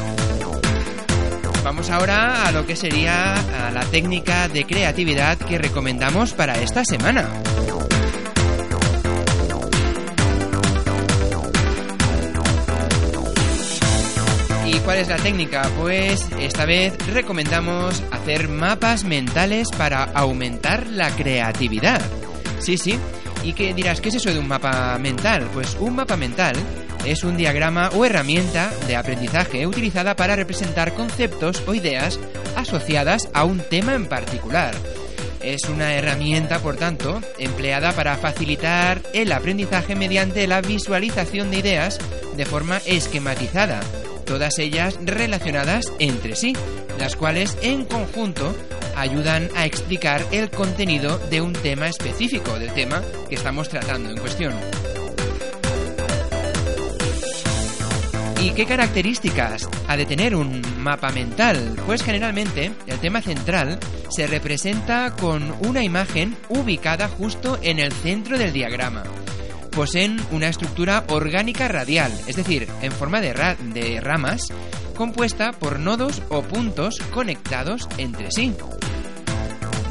Vamos 1.63 1.89
ahora 1.89 2.47
a 2.47 2.51
lo 2.51 2.65
que 2.65 2.75
sería 2.75 3.35
la 3.73 3.83
técnica 3.91 4.47
de 4.47 4.65
creatividad 4.65 5.38
que 5.38 5.57
recomendamos 5.57 6.33
para 6.33 6.55
esta 6.61 6.83
semana. 6.83 7.29
¿Cuál 14.83 14.97
es 14.97 15.07
la 15.07 15.17
técnica? 15.17 15.69
Pues 15.79 16.27
esta 16.39 16.65
vez 16.65 16.93
recomendamos 17.07 18.03
hacer 18.11 18.49
mapas 18.49 19.03
mentales 19.03 19.69
para 19.77 20.03
aumentar 20.03 20.88
la 20.88 21.09
creatividad. 21.15 22.01
Sí, 22.59 22.77
sí. 22.77 22.99
¿Y 23.43 23.53
qué 23.53 23.73
dirás? 23.73 24.01
¿Qué 24.01 24.09
es 24.09 24.15
eso 24.15 24.31
de 24.31 24.39
un 24.39 24.47
mapa 24.47 24.97
mental? 24.99 25.47
Pues 25.53 25.77
un 25.79 25.95
mapa 25.95 26.17
mental 26.17 26.55
es 27.05 27.23
un 27.23 27.38
diagrama 27.38 27.89
o 27.95 28.05
herramienta 28.05 28.71
de 28.88 28.95
aprendizaje 28.95 29.65
utilizada 29.65 30.15
para 30.15 30.35
representar 30.35 30.93
conceptos 30.93 31.63
o 31.67 31.73
ideas 31.73 32.19
asociadas 32.55 33.29
a 33.33 33.43
un 33.43 33.59
tema 33.59 33.93
en 33.93 34.07
particular. 34.07 34.73
Es 35.41 35.63
una 35.69 35.93
herramienta, 35.93 36.59
por 36.59 36.75
tanto, 36.75 37.21
empleada 37.38 37.91
para 37.91 38.17
facilitar 38.17 39.01
el 39.13 39.31
aprendizaje 39.31 39.95
mediante 39.95 40.47
la 40.47 40.61
visualización 40.61 41.51
de 41.51 41.59
ideas 41.59 41.99
de 42.35 42.45
forma 42.45 42.77
esquematizada 42.85 43.79
todas 44.25 44.59
ellas 44.59 44.97
relacionadas 45.01 45.93
entre 45.99 46.35
sí, 46.35 46.53
las 46.99 47.15
cuales 47.15 47.57
en 47.61 47.85
conjunto 47.85 48.55
ayudan 48.95 49.49
a 49.55 49.65
explicar 49.65 50.25
el 50.31 50.49
contenido 50.49 51.17
de 51.29 51.41
un 51.41 51.53
tema 51.53 51.88
específico, 51.88 52.57
del 52.59 52.73
tema 52.73 53.01
que 53.29 53.35
estamos 53.35 53.69
tratando 53.69 54.09
en 54.09 54.17
cuestión. 54.17 54.53
¿Y 58.41 58.51
qué 58.51 58.65
características 58.65 59.67
ha 59.88 59.97
de 59.97 60.05
tener 60.05 60.35
un 60.35 60.61
mapa 60.77 61.09
mental? 61.11 61.75
Pues 61.85 62.03
generalmente 62.03 62.71
el 62.85 62.99
tema 62.99 63.21
central 63.21 63.79
se 64.09 64.27
representa 64.27 65.15
con 65.19 65.55
una 65.67 65.83
imagen 65.83 66.38
ubicada 66.49 67.07
justo 67.07 67.57
en 67.63 67.79
el 67.79 67.91
centro 67.91 68.38
del 68.38 68.53
diagrama 68.53 69.03
poseen 69.75 70.17
una 70.31 70.47
estructura 70.47 71.03
orgánica 71.09 71.67
radial, 71.67 72.11
es 72.27 72.38
decir, 72.38 72.67
en 72.81 72.93
forma 72.93 73.19
de, 73.19 73.99
ramas, 74.01 74.47
compuesta 74.95 75.51
por 75.51 75.79
nodos 75.79 76.21
o 76.29 76.41
puntos 76.43 76.99
conectados 77.11 77.89
entre 77.97 78.31
sí. 78.31 78.53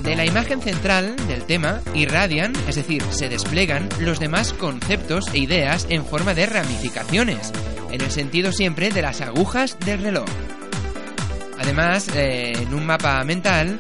De 0.02 0.16
la 0.16 0.24
imagen 0.24 0.62
central 0.62 1.14
del 1.28 1.44
tema 1.44 1.82
irradian, 1.94 2.54
es 2.66 2.76
decir, 2.76 3.02
se 3.10 3.28
desplegan 3.28 3.88
los 4.00 4.18
demás 4.18 4.54
conceptos 4.54 5.26
e 5.34 5.38
ideas 5.38 5.86
en 5.90 6.04
forma 6.04 6.32
de 6.32 6.46
ramificaciones, 6.46 7.52
en 7.90 8.00
el 8.00 8.10
sentido 8.10 8.52
siempre 8.52 8.90
de 8.90 9.02
las 9.02 9.20
agujas 9.20 9.78
del 9.80 10.02
reloj. 10.02 10.28
Además, 11.58 12.08
eh, 12.14 12.52
en 12.56 12.74
un 12.74 12.86
mapa 12.86 13.22
mental, 13.24 13.78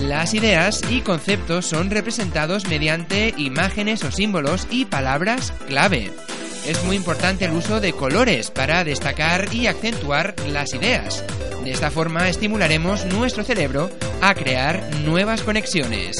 las 0.00 0.34
ideas 0.34 0.82
y 0.90 1.02
conceptos 1.02 1.66
son 1.66 1.90
representados 1.90 2.66
mediante 2.68 3.34
imágenes 3.36 4.02
o 4.04 4.10
símbolos 4.10 4.66
y 4.70 4.86
palabras 4.86 5.52
clave. 5.66 6.10
Es 6.66 6.82
muy 6.84 6.96
importante 6.96 7.44
el 7.44 7.52
uso 7.52 7.80
de 7.80 7.92
colores 7.92 8.50
para 8.50 8.84
destacar 8.84 9.52
y 9.52 9.66
acentuar 9.66 10.34
las 10.48 10.74
ideas. 10.74 11.24
De 11.64 11.70
esta 11.70 11.90
forma 11.90 12.28
estimularemos 12.28 13.04
nuestro 13.06 13.44
cerebro 13.44 13.90
a 14.22 14.34
crear 14.34 14.82
nuevas 15.04 15.42
conexiones. 15.42 16.16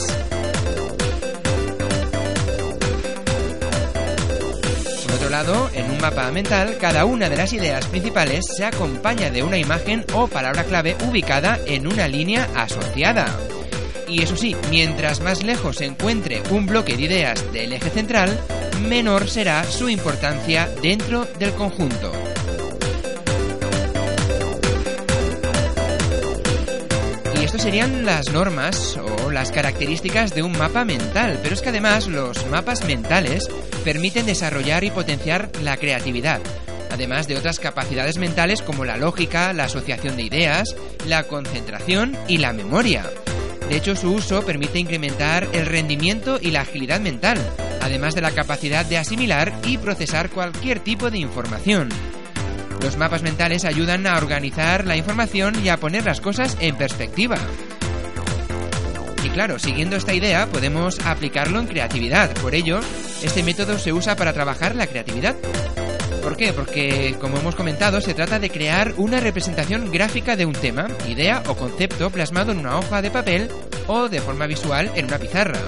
Por 5.04 5.14
otro 5.14 5.30
lado, 5.30 5.70
en 5.74 5.90
un 5.90 6.00
mapa 6.00 6.30
mental, 6.30 6.76
cada 6.78 7.04
una 7.04 7.28
de 7.28 7.36
las 7.36 7.52
ideas 7.52 7.86
principales 7.86 8.44
se 8.56 8.64
acompaña 8.64 9.30
de 9.30 9.42
una 9.42 9.58
imagen 9.58 10.04
o 10.14 10.28
palabra 10.28 10.64
clave 10.64 10.96
ubicada 11.08 11.58
en 11.66 11.86
una 11.86 12.08
línea 12.08 12.48
asociada. 12.54 13.26
Y 14.10 14.24
eso 14.24 14.36
sí, 14.36 14.56
mientras 14.70 15.20
más 15.20 15.44
lejos 15.44 15.76
se 15.76 15.84
encuentre 15.84 16.42
un 16.50 16.66
bloque 16.66 16.96
de 16.96 17.02
ideas 17.02 17.52
del 17.52 17.72
eje 17.72 17.90
central, 17.90 18.36
menor 18.88 19.28
será 19.30 19.62
su 19.62 19.88
importancia 19.88 20.68
dentro 20.82 21.28
del 21.38 21.52
conjunto. 21.52 22.12
Y 27.40 27.44
esto 27.44 27.60
serían 27.60 28.04
las 28.04 28.32
normas 28.32 28.96
o 28.96 29.30
las 29.30 29.52
características 29.52 30.34
de 30.34 30.42
un 30.42 30.58
mapa 30.58 30.84
mental, 30.84 31.38
pero 31.40 31.54
es 31.54 31.62
que 31.62 31.68
además 31.68 32.08
los 32.08 32.44
mapas 32.46 32.84
mentales 32.84 33.48
permiten 33.84 34.26
desarrollar 34.26 34.82
y 34.82 34.90
potenciar 34.90 35.50
la 35.62 35.76
creatividad, 35.76 36.40
además 36.90 37.28
de 37.28 37.36
otras 37.36 37.60
capacidades 37.60 38.18
mentales 38.18 38.60
como 38.60 38.84
la 38.84 38.96
lógica, 38.96 39.52
la 39.52 39.64
asociación 39.64 40.16
de 40.16 40.24
ideas, 40.24 40.74
la 41.06 41.22
concentración 41.22 42.16
y 42.26 42.38
la 42.38 42.52
memoria. 42.52 43.08
De 43.70 43.76
hecho, 43.76 43.94
su 43.94 44.12
uso 44.12 44.44
permite 44.44 44.80
incrementar 44.80 45.46
el 45.52 45.64
rendimiento 45.64 46.40
y 46.42 46.50
la 46.50 46.62
agilidad 46.62 46.98
mental, 46.98 47.38
además 47.80 48.16
de 48.16 48.20
la 48.20 48.32
capacidad 48.32 48.84
de 48.84 48.98
asimilar 48.98 49.52
y 49.64 49.78
procesar 49.78 50.28
cualquier 50.28 50.80
tipo 50.80 51.08
de 51.08 51.18
información. 51.18 51.88
Los 52.82 52.96
mapas 52.96 53.22
mentales 53.22 53.64
ayudan 53.64 54.08
a 54.08 54.16
organizar 54.16 54.84
la 54.86 54.96
información 54.96 55.64
y 55.64 55.68
a 55.68 55.76
poner 55.76 56.04
las 56.04 56.20
cosas 56.20 56.56
en 56.58 56.74
perspectiva. 56.74 57.36
Y 59.22 59.28
claro, 59.28 59.60
siguiendo 59.60 59.94
esta 59.94 60.14
idea 60.14 60.48
podemos 60.48 60.98
aplicarlo 61.06 61.60
en 61.60 61.68
creatividad. 61.68 62.34
Por 62.42 62.56
ello, 62.56 62.80
este 63.22 63.44
método 63.44 63.78
se 63.78 63.92
usa 63.92 64.16
para 64.16 64.32
trabajar 64.32 64.74
la 64.74 64.88
creatividad. 64.88 65.36
¿Por 66.22 66.36
qué? 66.36 66.52
Porque, 66.52 67.16
como 67.20 67.38
hemos 67.38 67.54
comentado, 67.54 68.00
se 68.00 68.14
trata 68.14 68.38
de 68.38 68.50
crear 68.50 68.94
una 68.98 69.20
representación 69.20 69.90
gráfica 69.90 70.36
de 70.36 70.46
un 70.46 70.52
tema, 70.52 70.88
idea 71.08 71.42
o 71.48 71.56
concepto 71.56 72.10
plasmado 72.10 72.52
en 72.52 72.58
una 72.58 72.78
hoja 72.78 73.00
de 73.00 73.10
papel 73.10 73.48
o 73.86 74.08
de 74.08 74.20
forma 74.20 74.46
visual 74.46 74.90
en 74.94 75.06
una 75.06 75.18
pizarra. 75.18 75.58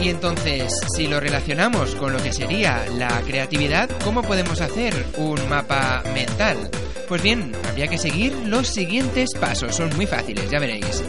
Y 0.00 0.10
entonces, 0.10 0.72
si 0.94 1.06
lo 1.08 1.20
relacionamos 1.20 1.94
con 1.96 2.12
lo 2.12 2.22
que 2.22 2.32
sería 2.32 2.86
la 2.96 3.20
creatividad, 3.22 3.90
¿cómo 4.04 4.22
podemos 4.22 4.60
hacer 4.60 4.94
un 5.16 5.48
mapa 5.48 6.02
mental? 6.14 6.70
Pues 7.08 7.20
bien, 7.20 7.52
habría 7.68 7.88
que 7.88 7.98
seguir 7.98 8.32
los 8.46 8.68
siguientes 8.68 9.30
pasos, 9.38 9.74
son 9.74 9.94
muy 9.96 10.06
fáciles, 10.06 10.48
ya 10.50 10.60
veréis. 10.60 11.02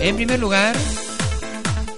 En 0.00 0.16
primer 0.16 0.40
lugar, 0.40 0.74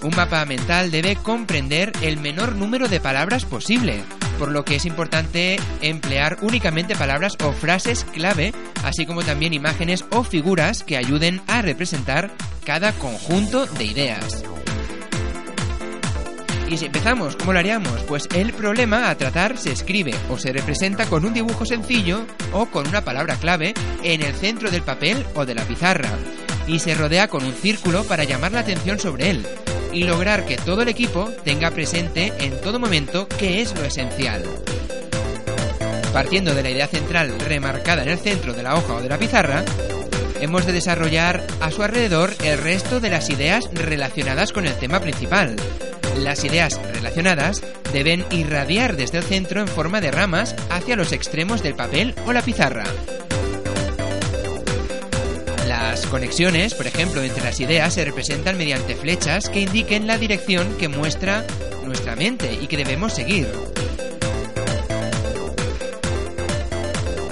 un 0.03 0.15
mapa 0.17 0.45
mental 0.45 0.91
debe 0.91 1.17
comprender 1.17 1.93
el 2.03 2.19
menor 2.19 2.57
número 2.57 2.89
de 2.89 3.01
palabras 3.01 3.45
posible, 3.45 4.03
por 4.39 4.51
lo 4.51 4.65
que 4.65 4.77
es 4.77 4.87
importante 4.87 5.59
emplear 5.83 6.39
únicamente 6.41 6.97
palabras 6.97 7.37
o 7.45 7.53
frases 7.53 8.05
clave, 8.05 8.53
así 8.85 9.05
como 9.05 9.23
también 9.23 9.53
imágenes 9.53 10.05
o 10.11 10.25
figuras 10.25 10.83
que 10.83 10.97
ayuden 10.97 11.41
a 11.47 11.63
representar 11.63 12.31
cada 12.65 12.93
conjunto 12.93 13.67
de 13.67 13.85
ideas. 13.85 14.43
Y 16.69 16.77
si 16.77 16.87
empezamos, 16.87 17.35
¿cómo 17.35 17.53
lo 17.53 17.59
haríamos? 17.59 18.01
Pues 18.05 18.29
el 18.33 18.53
problema 18.53 19.11
a 19.11 19.17
tratar 19.17 19.59
se 19.59 19.73
escribe 19.73 20.15
o 20.29 20.39
se 20.39 20.53
representa 20.53 21.07
con 21.07 21.25
un 21.25 21.35
dibujo 21.35 21.67
sencillo 21.67 22.25
o 22.53 22.67
con 22.67 22.87
una 22.87 23.05
palabra 23.05 23.35
clave 23.37 23.75
en 24.05 24.23
el 24.23 24.33
centro 24.35 24.71
del 24.71 24.83
papel 24.83 25.27
o 25.35 25.45
de 25.45 25.57
la 25.57 25.65
pizarra 25.65 26.17
y 26.69 26.79
se 26.79 26.95
rodea 26.95 27.27
con 27.27 27.45
un 27.45 27.55
círculo 27.55 28.05
para 28.05 28.23
llamar 28.23 28.53
la 28.53 28.61
atención 28.61 29.01
sobre 29.01 29.31
él 29.31 29.47
y 29.93 30.05
lograr 30.05 30.45
que 30.45 30.57
todo 30.57 30.83
el 30.83 30.89
equipo 30.89 31.31
tenga 31.45 31.71
presente 31.71 32.33
en 32.39 32.61
todo 32.61 32.79
momento 32.79 33.29
qué 33.29 33.61
es 33.61 33.75
lo 33.75 33.85
esencial. 33.85 34.45
Partiendo 36.13 36.55
de 36.55 36.63
la 36.63 36.71
idea 36.71 36.87
central 36.87 37.39
remarcada 37.41 38.03
en 38.03 38.09
el 38.09 38.19
centro 38.19 38.53
de 38.53 38.63
la 38.63 38.75
hoja 38.75 38.95
o 38.95 39.03
de 39.03 39.09
la 39.09 39.19
pizarra, 39.19 39.65
hemos 40.41 40.67
de 40.67 40.73
desarrollar 40.73 41.47
a 41.61 41.71
su 41.71 41.83
alrededor 41.83 42.35
el 42.43 42.59
resto 42.59 43.01
de 43.01 43.11
las 43.11 43.31
ideas 43.31 43.69
relacionadas 43.73 44.53
con 44.53 44.67
el 44.67 44.75
tema 44.75 45.01
principal. 45.01 45.57
Las 46.17 46.45
ideas 46.45 46.81
relacionadas 46.93 47.63
deben 47.93 48.25
irradiar 48.31 48.97
desde 48.97 49.19
el 49.19 49.25
centro 49.25 49.61
en 49.61 49.69
forma 49.69 50.01
de 50.01 50.11
ramas 50.11 50.57
hacia 50.71 50.97
los 50.97 51.13
extremos 51.13 51.63
del 51.63 51.75
papel 51.75 52.15
o 52.27 52.33
la 52.33 52.43
pizarra. 52.43 52.85
Las 56.01 56.09
conexiones, 56.09 56.73
por 56.73 56.87
ejemplo, 56.87 57.23
entre 57.23 57.45
las 57.45 57.61
ideas 57.61 57.93
se 57.93 58.07
representan 58.07 58.57
mediante 58.57 58.95
flechas 58.95 59.51
que 59.51 59.61
indiquen 59.61 60.07
la 60.07 60.17
dirección 60.17 60.79
que 60.79 60.89
muestra 60.89 61.45
nuestra 61.85 62.17
mente 62.17 62.55
y 62.59 62.69
que 62.69 62.79
debemos 62.79 63.13
seguir. 63.13 63.47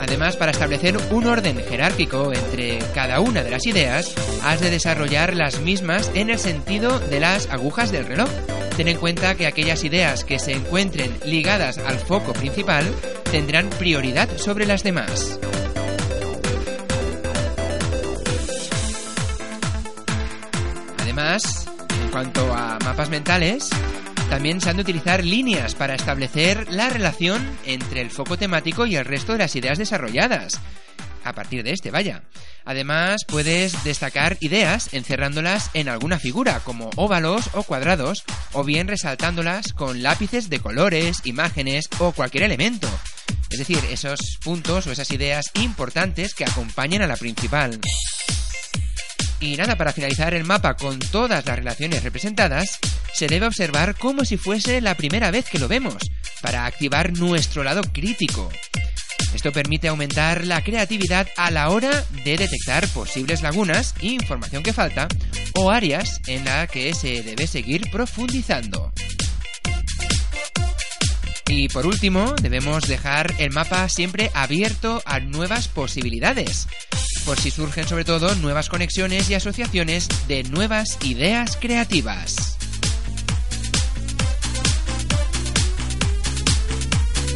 Además, 0.03 0.37
para 0.37 0.51
establecer 0.51 0.99
un 1.11 1.27
orden 1.27 1.57
jerárquico 1.67 2.35
entre 2.35 2.79
cada 2.95 3.21
una 3.21 3.43
de 3.43 3.51
las 3.51 3.65
ideas, 3.65 4.13
has 4.45 4.61
de 4.61 4.71
desarrollar 4.71 5.35
las 5.35 5.61
mismas 5.61 6.11
en 6.15 6.29
el 6.29 6.39
sentido 6.39 7.01
de 7.01 7.21
las 7.21 7.49
agujas 7.49 7.91
del 7.91 8.05
reloj. 8.05 8.29
Ten 8.77 8.89
en 8.89 8.99
cuenta 8.99 9.35
que 9.35 9.47
aquellas 9.47 9.83
ideas 9.83 10.25
que 10.25 10.39
se 10.39 10.53
encuentren 10.53 11.17
ligadas 11.25 11.79
al 11.79 11.99
foco 11.99 12.35
principal 12.35 12.85
tendrán 13.31 13.71
prioridad 13.71 14.29
sobre 14.37 14.67
las 14.67 14.83
demás. 14.83 15.41
Cuanto 22.19 22.53
a 22.53 22.81
mapas 22.81 23.11
mentales, 23.11 23.71
también 24.29 24.61
se 24.61 24.69
han 24.69 24.75
de 24.75 24.83
utilizar 24.83 25.25
líneas 25.25 25.77
para 25.77 25.95
establecer 25.95 26.67
la 26.69 26.89
relación 26.89 27.41
entre 27.65 28.01
el 28.01 28.11
foco 28.11 28.37
temático 28.37 28.87
y 28.87 28.97
el 28.97 29.05
resto 29.05 29.35
de 29.35 29.39
las 29.39 29.55
ideas 29.55 29.79
desarrolladas. 29.79 30.61
A 31.23 31.33
partir 31.33 31.63
de 31.63 31.71
este, 31.71 31.93
vaya. 31.93 32.25
Además, 32.65 33.21
puedes 33.25 33.85
destacar 33.85 34.37
ideas 34.41 34.93
encerrándolas 34.95 35.71
en 35.75 35.89
alguna 35.89 36.19
figura, 36.19 36.59
como 36.65 36.91
óvalos 36.97 37.51
o 37.53 37.63
cuadrados, 37.63 38.25
o 38.53 38.65
bien 38.65 38.89
resaltándolas 38.89 39.73
con 39.73 40.03
lápices 40.03 40.51
de 40.51 40.59
colores, 40.59 41.21
imágenes 41.23 41.89
o 42.01 42.11
cualquier 42.11 42.43
elemento. 42.43 42.89
Es 43.49 43.61
decir, 43.61 43.79
esos 43.93 44.19
puntos 44.43 44.89
o 44.89 44.91
esas 44.91 45.13
ideas 45.13 45.53
importantes 45.55 46.35
que 46.35 46.47
acompañan 46.47 47.03
a 47.03 47.07
la 47.07 47.17
principal. 47.17 47.79
Y 49.41 49.57
nada, 49.57 49.77
para 49.77 49.93
finalizar 49.93 50.35
el 50.35 50.45
mapa 50.45 50.75
con 50.75 50.99
todas 50.99 51.47
las 51.47 51.57
relaciones 51.57 52.03
representadas, 52.03 52.79
se 53.15 53.29
debe 53.29 53.47
observar 53.47 53.95
como 53.95 54.25
si 54.25 54.37
fuese 54.37 54.81
la 54.81 54.97
primera 54.97 55.31
vez 55.31 55.47
que 55.49 55.59
lo 55.59 55.69
vemos, 55.69 55.97
para 56.41 56.67
activar 56.67 57.17
nuestro 57.17 57.63
lado 57.63 57.83
crítico. 57.93 58.51
Esto 59.35 59.53
permite 59.53 59.89
aumentar 59.89 60.45
la 60.45 60.63
creatividad 60.63 61.29
a 61.37 61.51
la 61.51 61.69
hora 61.69 62.05
de 62.25 62.37
detectar 62.37 62.89
posibles 62.89 63.43
lagunas, 63.43 63.95
información 64.01 64.63
que 64.63 64.73
falta 64.73 65.07
o 65.55 65.71
áreas 65.71 66.21
en 66.27 66.45
las 66.45 66.69
que 66.71 66.95
se 66.95 67.23
debe 67.23 67.47
seguir 67.47 67.91
profundizando. 67.91 68.93
Y 71.49 71.71
por 71.71 71.87
último, 71.87 72.35
debemos 72.43 72.87
dejar 72.87 73.35
el 73.39 73.53
mapa 73.53 73.89
siempre 73.89 74.31
abierto 74.35 75.01
a 75.07 75.19
nuevas 75.19 75.67
posibilidades, 75.67 76.69
por 77.25 77.41
si 77.41 77.51
surgen 77.51 77.89
sobre 77.89 78.05
todo 78.05 78.35
nuevas 78.35 78.69
conexiones 78.69 79.31
y 79.31 79.35
asociaciones 79.35 80.09
de 80.29 80.43
nuevas 80.43 80.99
ideas 81.03 81.57
creativas. 81.59 82.59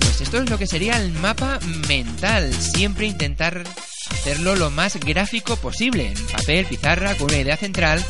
Pues 0.01 0.21
esto 0.21 0.43
es 0.43 0.51
lo 0.51 0.59
que 0.59 0.67
sería 0.67 0.99
el 0.99 1.11
mapa 1.13 1.59
mental, 1.89 2.53
siempre 2.53 3.07
intentar 3.07 3.65
hacerlo 4.11 4.57
lo 4.57 4.71
más 4.71 5.01
gráfico 5.01 5.57
posible, 5.57 6.09
en 6.09 6.27
papel, 6.27 6.67
pizarra, 6.67 7.15
con 7.15 7.31
una 7.31 7.41
idea 7.41 7.57
central 7.57 8.05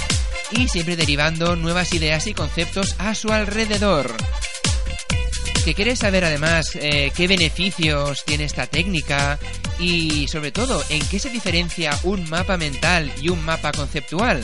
y 0.50 0.66
siempre 0.66 0.96
derivando 0.96 1.54
nuevas 1.54 1.94
ideas 1.94 2.26
y 2.26 2.34
conceptos 2.34 2.96
a 2.98 3.14
su 3.14 3.30
alrededor 3.30 4.12
que 5.64 5.74
quieres 5.74 6.00
saber 6.00 6.24
además 6.24 6.70
eh, 6.74 7.12
qué 7.14 7.28
beneficios 7.28 8.24
tiene 8.24 8.44
esta 8.44 8.66
técnica 8.66 9.38
y 9.78 10.26
sobre 10.28 10.50
todo 10.50 10.82
en 10.88 11.04
qué 11.06 11.18
se 11.18 11.30
diferencia 11.30 11.96
un 12.02 12.28
mapa 12.28 12.56
mental 12.56 13.12
y 13.20 13.28
un 13.28 13.44
mapa 13.44 13.70
conceptual, 13.72 14.42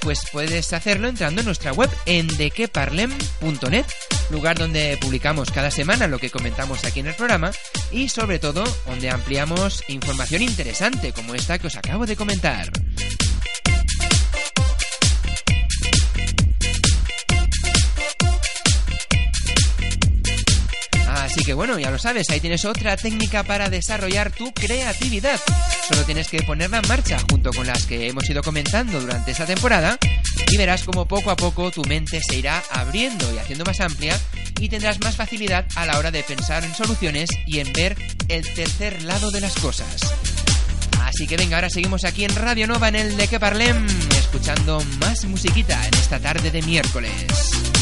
pues 0.00 0.20
puedes 0.30 0.72
hacerlo 0.72 1.08
entrando 1.08 1.40
en 1.40 1.46
nuestra 1.46 1.72
web 1.72 1.90
en 2.06 2.28
dequeparlem.net, 2.28 3.86
lugar 4.30 4.58
donde 4.58 4.96
publicamos 5.00 5.50
cada 5.50 5.70
semana 5.70 6.06
lo 6.06 6.18
que 6.18 6.30
comentamos 6.30 6.84
aquí 6.84 7.00
en 7.00 7.08
el 7.08 7.14
programa 7.14 7.50
y 7.90 8.08
sobre 8.08 8.38
todo 8.38 8.64
donde 8.86 9.10
ampliamos 9.10 9.82
información 9.88 10.42
interesante 10.42 11.12
como 11.12 11.34
esta 11.34 11.58
que 11.58 11.66
os 11.66 11.76
acabo 11.76 12.06
de 12.06 12.16
comentar. 12.16 12.70
Así 21.34 21.44
que 21.44 21.54
bueno, 21.54 21.76
ya 21.80 21.90
lo 21.90 21.98
sabes, 21.98 22.30
ahí 22.30 22.38
tienes 22.38 22.64
otra 22.64 22.96
técnica 22.96 23.42
para 23.42 23.68
desarrollar 23.68 24.30
tu 24.30 24.54
creatividad. 24.54 25.40
Solo 25.88 26.04
tienes 26.04 26.28
que 26.28 26.40
ponerla 26.44 26.78
en 26.78 26.86
marcha 26.86 27.18
junto 27.28 27.50
con 27.50 27.66
las 27.66 27.86
que 27.86 28.06
hemos 28.06 28.30
ido 28.30 28.40
comentando 28.40 29.00
durante 29.00 29.32
esta 29.32 29.44
temporada 29.44 29.98
y 30.52 30.56
verás 30.56 30.84
como 30.84 31.06
poco 31.06 31.32
a 31.32 31.36
poco 31.36 31.72
tu 31.72 31.82
mente 31.86 32.20
se 32.20 32.36
irá 32.36 32.62
abriendo 32.70 33.34
y 33.34 33.38
haciendo 33.38 33.64
más 33.64 33.80
amplia 33.80 34.16
y 34.60 34.68
tendrás 34.68 35.00
más 35.00 35.16
facilidad 35.16 35.66
a 35.74 35.86
la 35.86 35.98
hora 35.98 36.12
de 36.12 36.22
pensar 36.22 36.64
en 36.64 36.72
soluciones 36.72 37.28
y 37.48 37.58
en 37.58 37.72
ver 37.72 37.96
el 38.28 38.46
tercer 38.54 39.02
lado 39.02 39.32
de 39.32 39.40
las 39.40 39.56
cosas. 39.56 40.14
Así 41.02 41.26
que 41.26 41.36
venga, 41.36 41.56
ahora 41.56 41.68
seguimos 41.68 42.04
aquí 42.04 42.24
en 42.24 42.36
Radio 42.36 42.68
Nova 42.68 42.86
en 42.86 42.94
el 42.94 43.16
de 43.16 43.26
que 43.26 43.40
parlem, 43.40 43.84
escuchando 44.16 44.80
más 45.00 45.24
musiquita 45.24 45.84
en 45.84 45.94
esta 45.94 46.20
tarde 46.20 46.52
de 46.52 46.62
miércoles. 46.62 47.73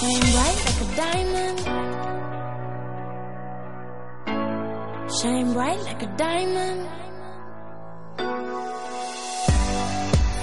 Shine 0.00 0.32
bright 0.32 0.58
like 0.64 0.80
a 0.80 0.96
diamond. 0.96 1.58
Shine 5.20 5.52
bright 5.52 5.80
like 5.80 6.02
a 6.02 6.06
diamond. 6.16 6.88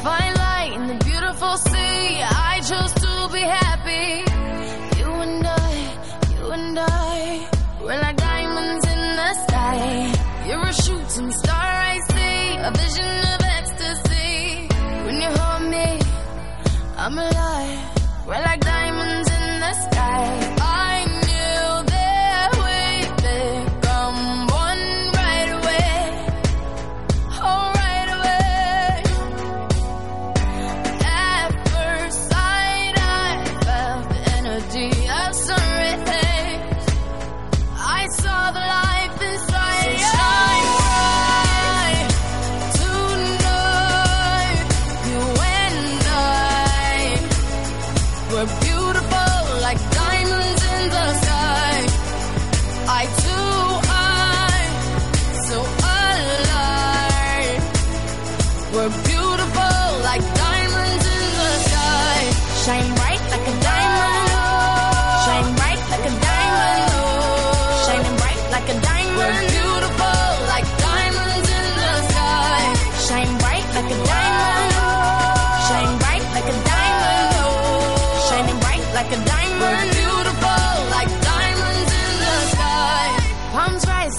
Fine 0.03 0.35
light 0.35 0.73
in 0.75 0.85
the 0.85 0.97
beautiful 1.03 1.57
sea. 1.57 2.21
I 2.21 2.61
chose 2.69 2.93
to 3.01 3.29
be 3.33 3.39
happy. 3.39 4.07
You 4.99 5.09
and 5.25 5.47
I, 5.47 5.73
you 6.35 6.51
and 6.51 6.77
I, 6.77 7.49
we're 7.81 7.99
like 7.99 8.17
diamonds 8.17 8.85
in 8.85 9.01
the 9.21 9.33
sky. 9.47 10.13
You're 10.47 10.67
a 10.67 10.73
shooting 10.73 11.31
star 11.31 11.67
I 11.93 11.97
see, 12.11 12.57
a 12.61 12.71
vision 12.77 13.13
of 13.33 13.41
ecstasy. 13.57 14.67
When 15.05 15.15
you 15.19 15.29
hold 15.29 15.63
me, 15.71 15.99
I'm 16.95 17.17
alive. 17.17 17.97
We're 18.27 18.43
like 18.43 18.59
diamonds 18.59 19.26
gonna. 19.75 20.56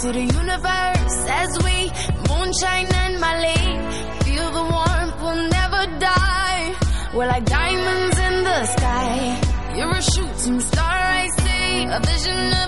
To 0.09 0.15
the 0.15 0.25
universe 0.25 1.19
as 1.43 1.51
we 1.65 1.77
moonshine 2.29 2.87
and 3.03 3.21
Malay. 3.21 3.67
Feel 4.25 4.51
the 4.59 4.65
warmth, 4.75 5.17
we'll 5.21 5.49
never 5.59 5.83
die. 5.99 6.75
We're 7.15 7.27
like 7.27 7.45
diamonds 7.45 8.19
in 8.19 8.45
the 8.45 8.65
sky. 8.77 9.41
You're 9.77 9.95
a 9.95 10.03
shooting 10.03 10.61
star 10.61 10.99
I 11.23 11.29
see, 11.39 11.85
a 11.85 12.01
vision 12.01 12.53
of 12.63 12.68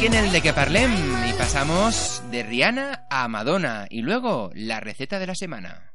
aquí 0.00 0.06
en 0.06 0.14
el 0.14 0.32
de 0.32 0.40
que 0.40 0.54
parlem 0.54 0.90
y 1.28 1.32
pasamos 1.34 2.22
de 2.30 2.42
Rihanna 2.42 3.06
a 3.10 3.28
Madonna 3.28 3.86
y 3.90 4.00
luego 4.00 4.50
la 4.54 4.80
receta 4.80 5.18
de 5.18 5.26
la 5.26 5.34
semana. 5.34 5.89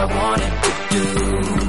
I 0.00 0.06
wanna 0.06 1.56
do. 1.56 1.59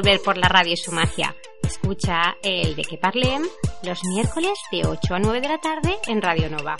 volver 0.00 0.22
por 0.22 0.38
la 0.38 0.48
radio 0.48 0.72
y 0.72 0.76
su 0.78 0.92
magia. 0.92 1.36
Escucha 1.62 2.34
el 2.42 2.74
de 2.74 2.82
que 2.84 2.96
parlem 2.96 3.42
los 3.82 4.02
miércoles 4.04 4.58
de 4.72 4.86
8 4.86 5.14
a 5.14 5.18
9 5.18 5.40
de 5.42 5.48
la 5.48 5.58
tarde 5.58 5.98
en 6.06 6.22
Radio 6.22 6.48
Nova. 6.48 6.78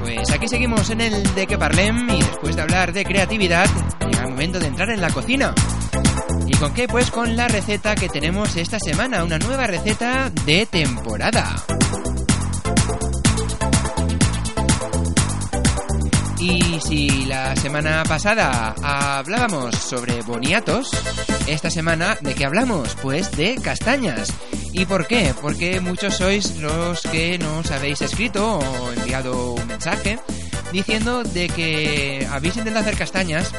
Pues 0.00 0.30
aquí 0.30 0.48
seguimos 0.48 0.88
en 0.88 1.02
el 1.02 1.34
de 1.34 1.46
que 1.46 1.58
parlem 1.58 2.08
y 2.08 2.20
después 2.20 2.56
de 2.56 2.62
hablar 2.62 2.94
de 2.94 3.04
creatividad, 3.04 3.68
llega 4.00 4.22
el 4.22 4.30
momento 4.30 4.58
de 4.58 4.68
entrar 4.68 4.88
en 4.88 5.02
la 5.02 5.10
cocina 5.10 5.52
con 6.60 6.72
qué? 6.74 6.88
Pues 6.88 7.10
con 7.10 7.36
la 7.36 7.48
receta 7.48 7.94
que 7.94 8.08
tenemos 8.08 8.56
esta 8.56 8.78
semana, 8.78 9.24
una 9.24 9.38
nueva 9.38 9.66
receta 9.66 10.30
de 10.44 10.66
temporada. 10.66 11.56
Y 16.38 16.80
si 16.80 17.24
la 17.26 17.56
semana 17.56 18.04
pasada 18.04 18.74
hablábamos 18.82 19.74
sobre 19.74 20.22
boniatos, 20.22 20.90
esta 21.46 21.70
semana 21.70 22.16
de 22.20 22.34
qué 22.34 22.44
hablamos? 22.44 22.96
Pues 23.02 23.32
de 23.32 23.56
castañas. 23.56 24.32
¿Y 24.72 24.84
por 24.84 25.06
qué? 25.06 25.34
Porque 25.40 25.80
muchos 25.80 26.14
sois 26.16 26.56
los 26.56 27.00
que 27.02 27.38
nos 27.38 27.70
habéis 27.70 28.02
escrito 28.02 28.58
o 28.58 28.92
enviado 28.92 29.54
un 29.54 29.66
mensaje 29.66 30.18
diciendo 30.72 31.22
de 31.22 31.48
que 31.48 32.28
habéis 32.30 32.56
intentado 32.56 32.84
hacer 32.84 32.98
castañas 32.98 33.52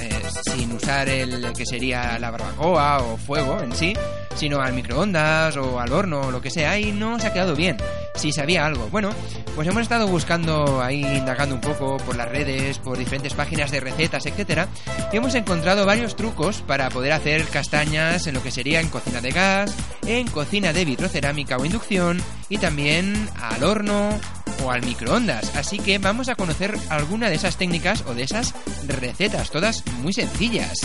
eh, 0.00 0.22
sin 0.54 0.69
usar 0.80 1.08
el 1.08 1.52
que 1.52 1.66
sería 1.66 2.18
la 2.18 2.30
barbacoa 2.30 2.98
o 3.02 3.16
fuego 3.16 3.60
en 3.60 3.74
sí, 3.74 3.92
sino 4.34 4.60
al 4.60 4.72
microondas 4.72 5.56
o 5.56 5.78
al 5.78 5.92
horno 5.92 6.22
o 6.22 6.30
lo 6.30 6.40
que 6.40 6.50
sea 6.50 6.78
y 6.78 6.92
no 6.92 7.18
se 7.18 7.26
ha 7.26 7.32
quedado 7.32 7.54
bien. 7.54 7.76
Si 8.14 8.32
sabía 8.32 8.66
algo. 8.66 8.88
Bueno, 8.90 9.10
pues 9.54 9.68
hemos 9.68 9.82
estado 9.82 10.06
buscando 10.06 10.82
ahí, 10.82 11.02
indagando 11.02 11.54
un 11.54 11.60
poco 11.60 11.96
por 11.98 12.16
las 12.16 12.28
redes, 12.28 12.78
por 12.78 12.98
diferentes 12.98 13.34
páginas 13.34 13.70
de 13.70 13.80
recetas, 13.80 14.24
etcétera, 14.26 14.68
y 15.12 15.16
hemos 15.16 15.34
encontrado 15.34 15.84
varios 15.86 16.16
trucos 16.16 16.62
para 16.62 16.88
poder 16.88 17.12
hacer 17.12 17.44
castañas 17.48 18.26
en 18.26 18.34
lo 18.34 18.42
que 18.42 18.50
sería 18.50 18.80
en 18.80 18.88
cocina 18.88 19.20
de 19.20 19.30
gas, 19.30 19.74
en 20.06 20.28
cocina 20.28 20.72
de 20.72 20.84
vitrocerámica 20.84 21.56
o 21.56 21.64
inducción 21.64 22.20
y 22.48 22.58
también 22.58 23.28
al 23.40 23.64
horno 23.64 24.18
o 24.62 24.70
al 24.70 24.84
microondas. 24.84 25.54
Así 25.56 25.78
que 25.78 25.98
vamos 25.98 26.28
a 26.28 26.34
conocer 26.34 26.76
alguna 26.88 27.28
de 27.28 27.36
esas 27.36 27.56
técnicas 27.56 28.04
o 28.06 28.14
de 28.14 28.24
esas 28.24 28.54
recetas, 28.86 29.50
todas 29.50 29.84
muy 30.02 30.12
sencillas. 30.12 30.78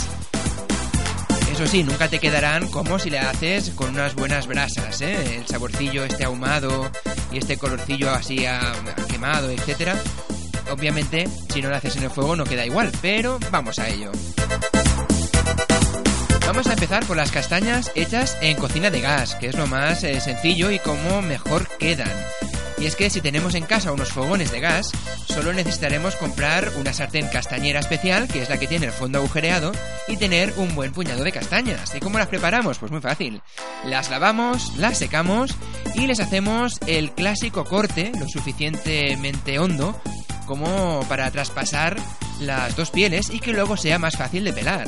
Eso 1.52 1.68
sí, 1.68 1.84
nunca 1.84 2.10
te 2.10 2.20
quedarán 2.20 2.68
como 2.68 3.00
si 3.00 3.10
le 3.10 3.20
haces 3.20 3.70
con 3.72 3.92
unas 3.92 4.16
buenas 4.16 4.46
brasas, 4.46 5.00
¿eh? 5.02 5.38
El 5.38 5.48
saborcillo 5.48 6.04
este 6.04 6.26
ahumado 6.26 6.92
y 7.32 7.38
este 7.38 7.58
colorcillo 7.58 8.12
así 8.12 8.46
a, 8.46 8.60
a 8.60 8.96
quemado, 9.08 9.50
etcétera. 9.50 9.96
Obviamente, 10.72 11.28
si 11.54 11.62
no 11.62 11.70
lo 11.70 11.76
haces 11.76 11.96
en 11.96 12.04
el 12.04 12.10
fuego 12.10 12.36
no 12.36 12.44
queda 12.44 12.66
igual, 12.66 12.92
pero 13.02 13.40
vamos 13.52 13.80
a 13.80 13.88
ello. 13.88 14.12
Vamos 16.46 16.68
a 16.68 16.74
empezar 16.74 17.06
por 17.06 17.18
las 17.18 17.32
castañas 17.32 17.92
hechas 17.96 18.38
en 18.42 18.58
cocina 18.58 18.90
de 18.90 19.02
gas, 19.02 19.36
que 19.36 19.48
es 19.48 19.56
lo 19.56 19.68
más 19.68 20.04
eh, 20.04 20.22
sencillo 20.22 20.72
y 20.72 20.80
como 20.80 21.22
mejor 21.22 21.68
quedan. 21.80 22.12
Y 22.78 22.86
es 22.86 22.96
que 22.96 23.10
si 23.10 23.22
tenemos 23.22 23.56
en 23.56 23.66
casa 23.66 23.94
unos 23.94 24.12
fogones 24.12 24.52
de 24.52 24.60
gas, 24.60 24.92
solo 25.26 25.54
necesitaremos 25.54 26.16
comprar 26.16 26.72
una 26.78 26.94
sartén 26.94 27.28
castañera 27.28 27.80
especial, 27.80 28.28
que 28.28 28.42
es 28.42 28.50
la 28.50 28.58
que 28.58 28.68
tiene 28.68 28.88
el 28.88 28.92
fondo 28.92 29.20
agujereado, 29.20 29.72
y 30.08 30.18
tener 30.18 30.54
un 30.58 30.76
buen 30.76 30.92
puñado 30.92 31.24
de 31.24 31.32
castañas. 31.32 31.94
¿Y 31.96 32.00
cómo 32.00 32.18
las 32.18 32.28
preparamos? 32.28 32.78
Pues 32.78 32.92
muy 32.92 33.02
fácil. 33.02 33.42
Las 33.86 34.10
lavamos, 34.10 34.76
las 34.78 34.98
secamos 34.98 35.56
y 35.96 36.08
les 36.08 36.20
hacemos 36.20 36.80
el 36.86 37.12
clásico 37.12 37.64
corte, 37.64 38.12
lo 38.20 38.28
suficientemente 38.28 39.58
hondo, 39.58 40.00
como 40.46 41.06
para 41.08 41.32
traspasar 41.32 41.98
las 42.40 42.76
dos 42.76 42.92
pieles 42.92 43.30
y 43.30 43.40
que 43.40 43.54
luego 43.54 43.78
sea 43.78 44.00
más 44.00 44.18
fácil 44.18 44.44
de 44.44 44.54
pelar. 44.54 44.88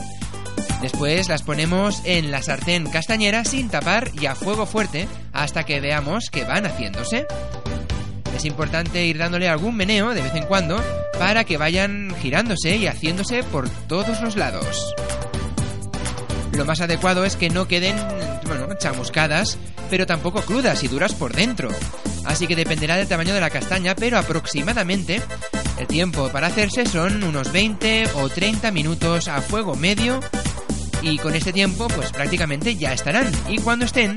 Después 0.81 1.27
las 1.27 1.41
ponemos 1.41 2.01
en 2.05 2.29
la 2.29 2.43
sartén 2.43 2.89
castañera 2.89 3.43
sin 3.45 3.69
tapar 3.69 4.11
y 4.13 4.27
a 4.27 4.35
fuego 4.35 4.67
fuerte 4.67 5.07
hasta 5.33 5.63
que 5.63 5.79
veamos 5.79 6.29
que 6.29 6.43
van 6.43 6.65
haciéndose. 6.65 7.25
Es 8.37 8.45
importante 8.45 9.03
ir 9.03 9.17
dándole 9.17 9.49
algún 9.49 9.75
meneo 9.75 10.13
de 10.13 10.21
vez 10.21 10.35
en 10.35 10.45
cuando 10.45 10.79
para 11.17 11.43
que 11.43 11.57
vayan 11.57 12.15
girándose 12.21 12.75
y 12.75 12.85
haciéndose 12.85 13.41
por 13.41 13.67
todos 13.87 14.21
los 14.21 14.35
lados. 14.35 14.93
Lo 16.53 16.63
más 16.63 16.79
adecuado 16.79 17.25
es 17.25 17.35
que 17.35 17.49
no 17.49 17.67
queden, 17.67 17.95
chamuscadas, 18.77 19.57
pero 19.89 20.05
tampoco 20.05 20.43
crudas 20.43 20.83
y 20.83 20.87
duras 20.87 21.15
por 21.15 21.33
dentro. 21.33 21.69
Así 22.25 22.45
que 22.45 22.55
dependerá 22.55 22.95
del 22.95 23.07
tamaño 23.07 23.33
de 23.33 23.41
la 23.41 23.49
castaña, 23.49 23.95
pero 23.95 24.19
aproximadamente 24.19 25.19
el 25.79 25.87
tiempo 25.87 26.29
para 26.29 26.45
hacerse 26.45 26.85
son 26.85 27.23
unos 27.23 27.51
20 27.51 28.07
o 28.17 28.29
30 28.29 28.69
minutos 28.69 29.29
a 29.29 29.41
fuego 29.41 29.75
medio 29.75 30.19
y 31.01 31.17
con 31.17 31.33
este 31.33 31.53
tiempo 31.53 31.87
pues 31.87 32.11
prácticamente 32.11 32.75
ya 32.75 32.93
estarán 32.93 33.31
y 33.49 33.57
cuando 33.57 33.85
estén 33.85 34.15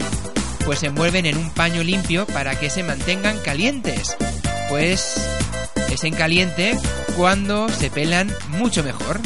pues 0.64 0.80
se 0.80 0.86
envuelven 0.86 1.26
en 1.26 1.36
un 1.36 1.50
paño 1.50 1.82
limpio 1.82 2.26
para 2.26 2.58
que 2.58 2.70
se 2.70 2.82
mantengan 2.82 3.38
calientes. 3.38 4.16
Pues 4.68 5.16
es 5.90 6.04
en 6.04 6.14
caliente 6.14 6.78
cuando 7.16 7.68
se 7.68 7.90
pelan 7.90 8.32
mucho 8.48 8.82
mejor. 8.84 9.20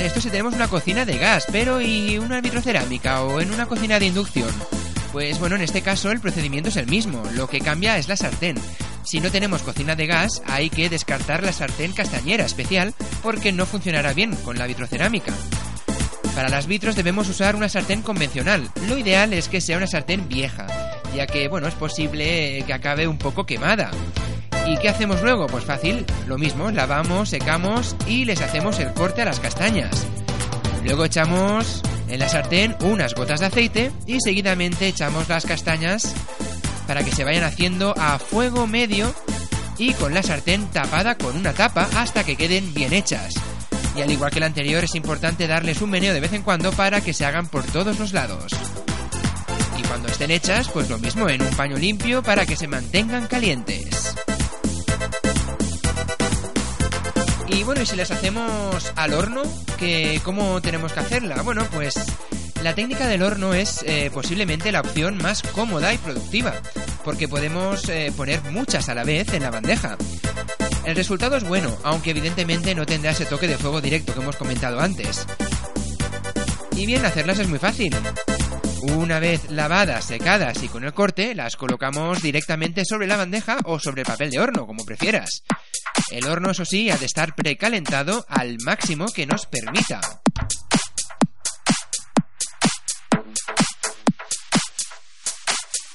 Esto 0.00 0.20
si 0.20 0.30
tenemos 0.30 0.54
una 0.54 0.68
cocina 0.68 1.04
de 1.04 1.18
gas 1.18 1.46
pero 1.50 1.80
y 1.80 2.18
una 2.18 2.40
vitrocerámica 2.40 3.22
o 3.22 3.40
en 3.40 3.52
una 3.52 3.66
cocina 3.66 3.98
de 3.98 4.06
inducción 4.06 4.48
pues 5.12 5.38
bueno 5.38 5.56
en 5.56 5.62
este 5.62 5.82
caso 5.82 6.10
el 6.10 6.20
procedimiento 6.20 6.68
es 6.68 6.76
el 6.76 6.86
mismo 6.86 7.22
lo 7.34 7.48
que 7.48 7.60
cambia 7.60 7.98
es 7.98 8.08
la 8.08 8.16
sartén. 8.16 8.56
Si 9.04 9.20
no 9.20 9.30
tenemos 9.30 9.62
cocina 9.62 9.96
de 9.96 10.06
gas, 10.06 10.42
hay 10.46 10.68
que 10.68 10.90
descartar 10.90 11.42
la 11.42 11.52
sartén 11.52 11.92
castañera 11.92 12.44
especial 12.44 12.94
porque 13.22 13.52
no 13.52 13.64
funcionará 13.64 14.12
bien 14.12 14.36
con 14.36 14.58
la 14.58 14.66
vitrocerámica. 14.66 15.32
Para 16.38 16.50
las 16.50 16.68
vitros 16.68 16.94
debemos 16.94 17.28
usar 17.28 17.56
una 17.56 17.68
sartén 17.68 18.00
convencional. 18.00 18.70
Lo 18.86 18.96
ideal 18.96 19.32
es 19.32 19.48
que 19.48 19.60
sea 19.60 19.76
una 19.76 19.88
sartén 19.88 20.28
vieja, 20.28 20.68
ya 21.12 21.26
que, 21.26 21.48
bueno, 21.48 21.66
es 21.66 21.74
posible 21.74 22.62
que 22.64 22.72
acabe 22.72 23.08
un 23.08 23.18
poco 23.18 23.44
quemada. 23.44 23.90
¿Y 24.64 24.78
qué 24.78 24.88
hacemos 24.88 25.20
luego? 25.20 25.48
Pues 25.48 25.64
fácil, 25.64 26.06
lo 26.28 26.38
mismo, 26.38 26.70
lavamos, 26.70 27.30
secamos 27.30 27.96
y 28.06 28.24
les 28.24 28.40
hacemos 28.40 28.78
el 28.78 28.92
corte 28.92 29.22
a 29.22 29.24
las 29.24 29.40
castañas. 29.40 30.06
Luego 30.84 31.06
echamos 31.06 31.82
en 32.06 32.20
la 32.20 32.28
sartén 32.28 32.76
unas 32.82 33.16
gotas 33.16 33.40
de 33.40 33.46
aceite 33.46 33.90
y 34.06 34.20
seguidamente 34.20 34.86
echamos 34.86 35.28
las 35.28 35.44
castañas 35.44 36.14
para 36.86 37.02
que 37.02 37.10
se 37.10 37.24
vayan 37.24 37.42
haciendo 37.42 37.94
a 37.98 38.20
fuego 38.20 38.68
medio 38.68 39.12
y 39.76 39.92
con 39.94 40.14
la 40.14 40.22
sartén 40.22 40.68
tapada 40.68 41.16
con 41.16 41.36
una 41.36 41.52
tapa 41.52 41.88
hasta 41.96 42.22
que 42.22 42.36
queden 42.36 42.72
bien 42.74 42.92
hechas. 42.92 43.34
Y 43.98 44.00
al 44.00 44.12
igual 44.12 44.30
que 44.30 44.38
el 44.38 44.44
anterior 44.44 44.84
es 44.84 44.94
importante 44.94 45.48
darles 45.48 45.82
un 45.82 45.90
meneo 45.90 46.14
de 46.14 46.20
vez 46.20 46.32
en 46.32 46.42
cuando 46.42 46.70
para 46.70 47.00
que 47.00 47.12
se 47.12 47.24
hagan 47.24 47.48
por 47.48 47.64
todos 47.64 47.98
los 47.98 48.12
lados. 48.12 48.52
Y 49.76 49.82
cuando 49.82 50.06
estén 50.06 50.30
hechas, 50.30 50.68
pues 50.68 50.88
lo 50.88 50.98
mismo 50.98 51.28
en 51.28 51.42
un 51.42 51.52
paño 51.56 51.76
limpio 51.76 52.22
para 52.22 52.46
que 52.46 52.54
se 52.54 52.68
mantengan 52.68 53.26
calientes. 53.26 54.14
Y 57.48 57.64
bueno, 57.64 57.82
y 57.82 57.86
si 57.86 57.96
las 57.96 58.12
hacemos 58.12 58.92
al 58.94 59.14
horno, 59.14 59.42
que 59.80 60.20
¿cómo 60.22 60.62
tenemos 60.62 60.92
que 60.92 61.00
hacerla? 61.00 61.42
Bueno, 61.42 61.66
pues 61.72 61.94
la 62.62 62.76
técnica 62.76 63.08
del 63.08 63.24
horno 63.24 63.52
es 63.52 63.82
eh, 63.84 64.12
posiblemente 64.14 64.70
la 64.70 64.82
opción 64.82 65.18
más 65.18 65.42
cómoda 65.42 65.92
y 65.92 65.98
productiva, 65.98 66.54
porque 67.04 67.26
podemos 67.26 67.88
eh, 67.88 68.12
poner 68.16 68.42
muchas 68.52 68.88
a 68.88 68.94
la 68.94 69.02
vez 69.02 69.34
en 69.34 69.42
la 69.42 69.50
bandeja. 69.50 69.96
El 70.84 70.96
resultado 70.96 71.36
es 71.36 71.44
bueno, 71.44 71.76
aunque 71.82 72.10
evidentemente 72.10 72.74
no 72.74 72.86
tendrá 72.86 73.10
ese 73.10 73.26
toque 73.26 73.46
de 73.46 73.58
fuego 73.58 73.80
directo 73.80 74.14
que 74.14 74.20
hemos 74.20 74.36
comentado 74.36 74.80
antes. 74.80 75.26
Y 76.76 76.86
bien, 76.86 77.04
hacerlas 77.04 77.38
es 77.38 77.48
muy 77.48 77.58
fácil. 77.58 77.94
Una 78.82 79.18
vez 79.18 79.50
lavadas, 79.50 80.04
secadas 80.04 80.62
y 80.62 80.68
con 80.68 80.84
el 80.84 80.94
corte, 80.94 81.34
las 81.34 81.56
colocamos 81.56 82.22
directamente 82.22 82.84
sobre 82.84 83.08
la 83.08 83.16
bandeja 83.16 83.58
o 83.64 83.78
sobre 83.78 84.02
el 84.02 84.06
papel 84.06 84.30
de 84.30 84.38
horno, 84.38 84.66
como 84.66 84.84
prefieras. 84.84 85.42
El 86.10 86.26
horno, 86.26 86.52
eso 86.52 86.64
sí, 86.64 86.88
ha 86.88 86.96
de 86.96 87.06
estar 87.06 87.34
precalentado 87.34 88.24
al 88.28 88.56
máximo 88.64 89.06
que 89.08 89.26
nos 89.26 89.46
permita. 89.46 90.00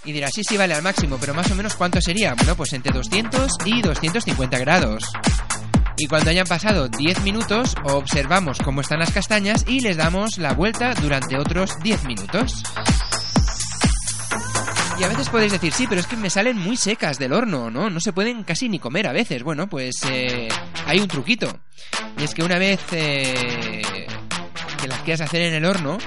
Y 0.06 0.12
dirás, 0.12 0.32
sí, 0.34 0.44
sí, 0.44 0.58
vale, 0.58 0.74
al 0.74 0.82
máximo, 0.82 1.18
pero 1.20 1.34
más 1.34 1.50
o 1.52 1.56
menos 1.56 1.76
¿cuánto 1.76 2.02
sería? 2.02 2.34
Bueno, 2.36 2.56
pues 2.56 2.74
entre 2.74 2.92
200 2.94 3.52
y 3.66 3.82
250 3.82 4.58
grados. 4.60 5.04
Y 5.98 6.08
cuando 6.08 6.32
hayan 6.32 6.48
pasado 6.48 6.90
10 6.90 7.22
minutos, 7.22 7.76
observamos 7.84 8.60
cómo 8.60 8.82
están 8.82 9.00
las 9.00 9.12
castañas 9.12 9.64
y 9.68 9.80
les 9.80 9.96
damos 9.96 10.38
la 10.38 10.54
vuelta 10.54 10.94
durante 10.96 11.38
otros 11.38 11.78
10 11.82 12.04
minutos. 12.06 12.64
Y 15.00 15.04
a 15.04 15.08
veces 15.08 15.30
podéis 15.30 15.52
decir, 15.52 15.72
sí, 15.74 15.88
pero 15.88 16.02
es 16.02 16.08
que 16.08 16.16
me 16.16 16.30
salen 16.30 16.58
muy 16.58 16.78
secas 16.78 17.18
del 17.18 17.34
horno, 17.34 17.72
¿no? 17.72 17.90
No 17.90 18.00
se 18.00 18.14
pueden 18.14 18.44
casi 18.44 18.70
ni 18.70 18.80
comer 18.80 19.08
a 19.08 19.14
veces. 19.14 19.44
Bueno, 19.44 19.68
pues 19.68 19.96
eh, 20.10 20.50
hay 20.86 21.00
un 21.00 21.08
truquito. 21.08 21.60
Y 22.18 22.24
es 22.24 22.34
que 22.34 22.44
una 22.44 22.60
vez 22.60 22.80
eh, 22.92 23.82
que 24.82 24.88
las 24.88 25.00
quieras 25.00 25.22
hacer 25.22 25.42
en 25.42 25.54
el 25.54 25.66
horno, 25.66 25.98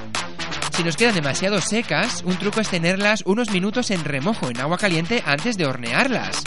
si 0.76 0.84
nos 0.84 0.96
quedan 0.98 1.14
demasiado 1.14 1.58
secas, 1.62 2.22
un 2.26 2.36
truco 2.36 2.60
es 2.60 2.68
tenerlas 2.68 3.22
unos 3.24 3.50
minutos 3.50 3.90
en 3.90 4.04
remojo 4.04 4.50
en 4.50 4.60
agua 4.60 4.76
caliente 4.76 5.22
antes 5.24 5.56
de 5.56 5.64
hornearlas. 5.64 6.44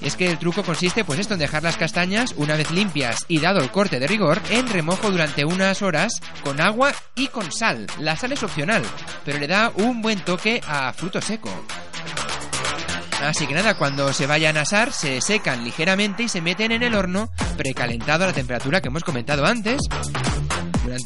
Es 0.00 0.14
que 0.14 0.30
el 0.30 0.38
truco 0.38 0.62
consiste 0.62 1.04
pues 1.04 1.28
en 1.28 1.38
dejar 1.40 1.64
las 1.64 1.76
castañas 1.76 2.34
una 2.36 2.54
vez 2.54 2.70
limpias 2.70 3.24
y 3.26 3.40
dado 3.40 3.58
el 3.58 3.72
corte 3.72 3.98
de 3.98 4.06
rigor 4.06 4.40
en 4.50 4.68
remojo 4.68 5.10
durante 5.10 5.44
unas 5.44 5.82
horas 5.82 6.20
con 6.44 6.60
agua 6.60 6.92
y 7.16 7.26
con 7.26 7.50
sal. 7.50 7.88
La 7.98 8.14
sal 8.14 8.30
es 8.30 8.44
opcional, 8.44 8.84
pero 9.24 9.40
le 9.40 9.48
da 9.48 9.72
un 9.74 10.02
buen 10.02 10.20
toque 10.20 10.60
a 10.64 10.92
fruto 10.92 11.20
seco. 11.20 11.50
Así 13.24 13.48
que 13.48 13.54
nada, 13.54 13.74
cuando 13.74 14.12
se 14.12 14.28
vayan 14.28 14.56
a 14.56 14.60
asar, 14.60 14.92
se 14.92 15.20
secan 15.20 15.64
ligeramente 15.64 16.22
y 16.22 16.28
se 16.28 16.42
meten 16.42 16.70
en 16.70 16.84
el 16.84 16.94
horno 16.94 17.30
precalentado 17.56 18.22
a 18.22 18.28
la 18.28 18.32
temperatura 18.32 18.80
que 18.80 18.86
hemos 18.88 19.02
comentado 19.02 19.44
antes 19.44 19.80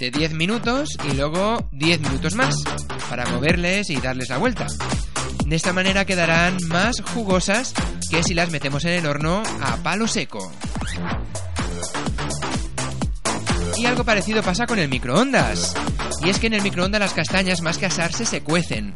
durante 0.01 0.19
10 0.19 0.33
minutos 0.33 0.97
y 1.11 1.15
luego 1.15 1.69
10 1.73 2.01
minutos 2.01 2.35
más 2.35 2.55
para 3.11 3.27
moverles 3.27 3.91
y 3.91 4.01
darles 4.01 4.31
la 4.31 4.39
vuelta. 4.39 4.67
De 5.45 5.57
esta 5.57 5.75
manera 5.75 6.07
quedarán 6.07 6.57
más 6.69 7.03
jugosas 7.13 7.75
que 8.11 8.23
si 8.23 8.33
las 8.33 8.51
metemos 8.51 8.85
en 8.87 8.93
el 8.93 9.07
horno 9.07 9.43
a 9.61 9.77
palo 9.77 10.09
seco. 10.09 10.53
Y 13.77 13.85
algo 13.85 14.05
parecido 14.05 14.43
pasa 14.43 14.67
con 14.67 14.79
el 14.79 14.89
microondas. 14.89 15.75
Y 16.25 16.31
es 16.31 16.39
que 16.39 16.47
en 16.47 16.55
el 16.55 16.63
microondas 16.63 17.01
las 17.01 17.15
castañas 17.15 17.61
más 17.61 17.77
que 17.77 17.87
asarse 17.87 18.25
se 18.25 18.43
cuecen. 18.43 18.95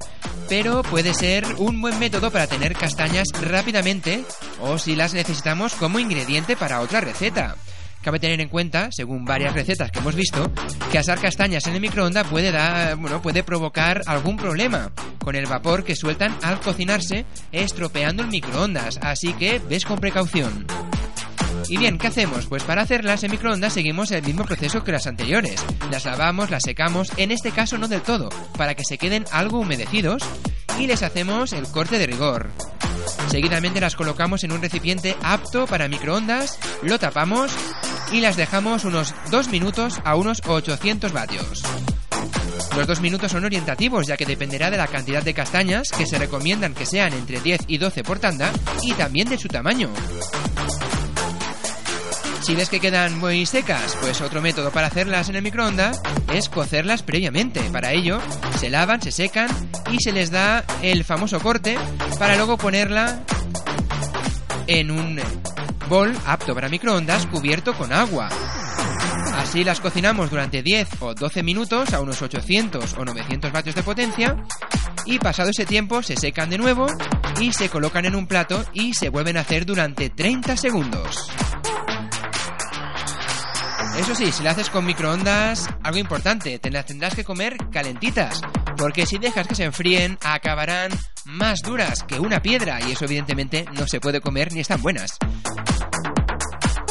pero 0.49 0.83
puede 0.83 1.15
ser 1.15 1.45
un 1.57 1.81
buen 1.81 1.99
método 1.99 2.31
para 2.31 2.47
tener 2.47 2.75
castañas 2.75 3.29
rápidamente 3.41 4.25
o 4.61 4.79
si 4.79 4.95
las 4.95 5.15
necesitamos 5.15 5.75
como 5.75 5.99
ingrediente 5.99 6.55
para 6.55 6.81
otra 6.81 7.01
receta. 7.01 7.57
Cabe 8.05 8.21
tener 8.21 8.39
en 8.43 8.51
cuenta, 8.51 8.91
según 8.93 9.25
varias 9.25 9.55
recetas 9.55 9.91
que 9.91 9.99
hemos 9.99 10.15
visto, 10.15 10.53
que 10.93 10.99
asar 10.99 11.19
castañas 11.19 11.67
en 11.67 11.75
el 11.75 11.81
microondas 11.81 12.27
puede 12.27 12.53
dar, 12.53 12.97
bueno, 12.97 13.23
puede 13.23 13.43
provocar 13.43 14.03
algún 14.05 14.37
problema 14.37 14.93
con 15.19 15.35
el 15.37 15.47
vapor 15.47 15.85
que 15.85 15.97
sueltan 15.97 16.37
al 16.43 16.61
cocinarse, 16.61 17.25
estropeando 17.51 18.23
el 18.23 18.29
microondas, 18.29 18.99
así 19.01 19.33
que 19.33 19.59
ves 19.59 19.87
con 19.87 20.01
precaución. 20.01 20.67
Y 21.71 21.79
bien, 21.79 21.97
¿qué 21.97 22.09
hacemos? 22.09 22.45
Pues 22.45 22.63
para 22.63 22.83
hacerlas 22.83 23.25
en 23.25 23.31
microondas 23.31 23.73
seguimos 23.73 24.11
el 24.11 24.23
mismo 24.23 24.45
proceso 24.45 24.85
que 24.85 24.93
las 24.93 25.07
anteriores. 25.07 25.65
Las 25.91 26.05
lavamos, 26.05 26.51
las 26.51 26.63
secamos, 26.63 27.11
en 27.17 27.31
este 27.31 27.53
caso 27.53 27.79
no 27.79 27.89
del 27.89 28.03
todo, 28.03 28.29
para 28.59 28.75
que 28.75 28.85
se 28.85 28.99
queden 28.99 29.25
algo 29.33 29.61
humedecidos 29.61 30.23
y 30.79 30.87
les 30.87 31.03
hacemos 31.03 31.55
el 31.55 31.67
corte 31.69 31.99
de 31.99 32.07
rigor. 32.07 32.51
Seguidamente 33.29 33.81
las 33.81 33.97
colocamos 33.97 34.45
en 34.45 34.53
un 34.53 34.61
recipiente 34.61 35.17
apto 35.23 35.67
para 35.67 35.89
microondas, 35.89 36.59
lo 36.83 36.99
tapamos 36.99 37.51
y 38.13 38.21
las 38.21 38.37
dejamos 38.37 38.85
unos 38.85 39.15
2 39.31 39.49
minutos 39.49 40.01
a 40.05 40.17
unos 40.17 40.43
800 40.47 41.13
vatios. 41.13 41.63
Los 42.77 42.87
dos 42.89 43.01
minutos 43.01 43.31
son 43.31 43.45
orientativos 43.45 44.07
ya 44.07 44.17
que 44.17 44.27
dependerá 44.27 44.71
de 44.71 44.77
la 44.77 44.89
cantidad 44.89 45.23
de 45.23 45.33
castañas 45.33 45.91
que 45.97 46.07
se 46.07 46.19
recomiendan 46.19 46.75
que 46.75 46.87
sean 46.87 47.13
entre 47.13 47.41
10 47.41 47.63
y 47.69 47.79
12 47.79 48.03
por 48.03 48.19
tanda 48.19 48.51
y 48.83 48.93
también 48.95 49.29
de 49.29 49.39
su 49.39 49.47
tamaño. 49.47 49.91
Si 52.43 52.55
ves 52.55 52.69
que 52.69 52.81
quedan 52.81 53.19
muy 53.19 53.47
secas, 53.47 53.97
pues 54.03 54.21
otro 54.21 54.43
método 54.43 54.71
para 54.71 54.89
hacerlas 54.89 55.31
en 55.31 55.37
el 55.37 55.43
microondas 55.43 56.03
es 56.33 56.51
cocerlas 56.51 57.03
previamente. 57.03 57.61
Para 57.73 57.93
ello, 57.93 58.19
se 58.59 58.69
lavan, 58.69 59.01
se 59.01 59.13
secan 59.13 59.49
y 59.91 59.99
se 60.01 60.13
les 60.13 60.31
da 60.31 60.65
el 60.83 61.05
famoso 61.05 61.41
corte 61.41 61.79
para 62.19 62.37
luego 62.37 62.59
ponerla 62.59 63.21
en 64.67 64.91
un 64.91 65.21
bol 65.89 66.13
apto 66.27 66.55
para 66.55 66.69
microondas 66.69 67.27
cubierto 67.27 67.75
con 67.75 67.93
agua. 67.93 68.29
Así 69.37 69.65
las 69.65 69.81
cocinamos 69.81 70.31
durante 70.31 70.63
10 70.63 70.89
o 71.01 71.15
12 71.15 71.43
minutos 71.43 71.93
a 71.93 72.01
unos 72.01 72.23
800 72.23 72.95
o 72.95 73.05
900 73.05 73.53
vatios 73.53 73.75
de 73.75 73.83
potencia 73.83 74.37
y 75.07 75.19
pasado 75.19 75.51
ese 75.51 75.67
tiempo 75.67 76.03
se 76.03 76.17
secan 76.17 76.51
de 76.51 76.59
nuevo 76.59 76.87
y 77.41 77.53
se 77.53 77.69
colocan 77.69 78.05
en 78.05 78.15
un 78.15 78.27
plato 78.27 78.65
y 78.73 78.95
se 78.95 79.09
vuelven 79.09 79.37
a 79.37 79.41
hacer 79.41 79.67
durante 79.67 80.11
30 80.11 80.57
segundos. 80.57 81.31
Eso 83.99 84.15
sí, 84.15 84.33
si 84.33 84.43
la 84.43 84.51
haces 84.51 84.71
con 84.71 84.85
microondas, 84.85 85.69
algo 85.83 85.99
importante, 85.99 86.59
te 86.59 86.71
las 86.71 86.87
tendrás 86.87 87.15
que 87.15 87.25
comer 87.25 87.57
calentitas, 87.71 88.41
porque 88.77 89.07
si 89.07 89.19
dejas 89.19 89.47
que 89.47 89.55
se 89.55 89.65
enfríen, 89.65 90.19
acabarán 90.23 90.91
más 91.25 91.61
duras 91.61 92.03
que 92.03 92.19
una 92.19 92.43
piedra 92.43 92.81
y 92.87 92.93
eso 92.93 93.05
evidentemente 93.05 93.65
no 93.73 93.87
se 93.87 94.01
puede 94.01 94.21
comer 94.21 94.53
ni 94.53 94.61
están 94.61 94.83
buenas. 94.83 95.17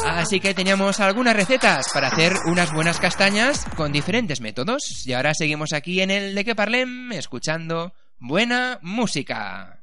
Así 0.05 0.39
que 0.39 0.53
teníamos 0.53 0.99
algunas 0.99 1.35
recetas 1.35 1.87
para 1.93 2.07
hacer 2.07 2.33
unas 2.45 2.73
buenas 2.73 2.99
castañas 2.99 3.65
con 3.75 3.91
diferentes 3.91 4.41
métodos. 4.41 5.05
Y 5.05 5.13
ahora 5.13 5.33
seguimos 5.33 5.73
aquí 5.73 6.01
en 6.01 6.11
el 6.11 6.35
de 6.35 6.43
que 6.43 6.55
parlem 6.55 7.11
escuchando 7.13 7.93
buena 8.19 8.79
música. 8.81 9.79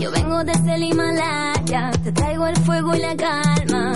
Yo 0.00 0.10
vengo 0.10 0.42
desde 0.44 0.76
el 0.76 0.82
Himalaya, 0.82 1.90
te 2.02 2.10
traigo 2.12 2.46
el 2.46 2.56
fuego 2.56 2.94
y 2.94 3.00
la 3.00 3.14
calma. 3.14 3.92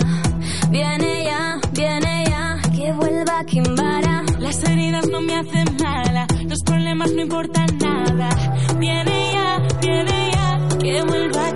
Viene 0.69 1.23
ya, 1.23 1.59
viene 1.71 2.25
ya, 2.27 2.61
que 2.75 2.91
vuelva 2.93 3.43
Kimbara. 3.45 4.23
Las 4.37 4.63
heridas 4.69 5.07
no 5.07 5.19
me 5.21 5.35
hacen 5.35 5.65
nada, 5.77 6.27
los 6.47 6.61
problemas 6.61 7.11
no 7.11 7.21
importan 7.23 7.65
nada. 7.79 8.29
Viene 8.77 9.31
ya, 9.33 9.67
viene 9.81 10.31
ya, 10.31 10.77
que 10.77 11.01
vuelva 11.01 11.54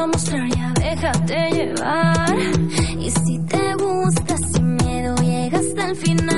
a 0.00 0.06
mostrar, 0.06 0.48
ya 0.48 0.72
déjate 0.74 1.50
llevar. 1.50 2.36
Y 2.98 3.10
si 3.10 3.38
te 3.46 3.74
gusta, 3.74 4.36
sin 4.52 4.76
miedo, 4.76 5.14
llega 5.16 5.58
hasta 5.58 5.88
el 5.88 5.96
final. 5.96 6.37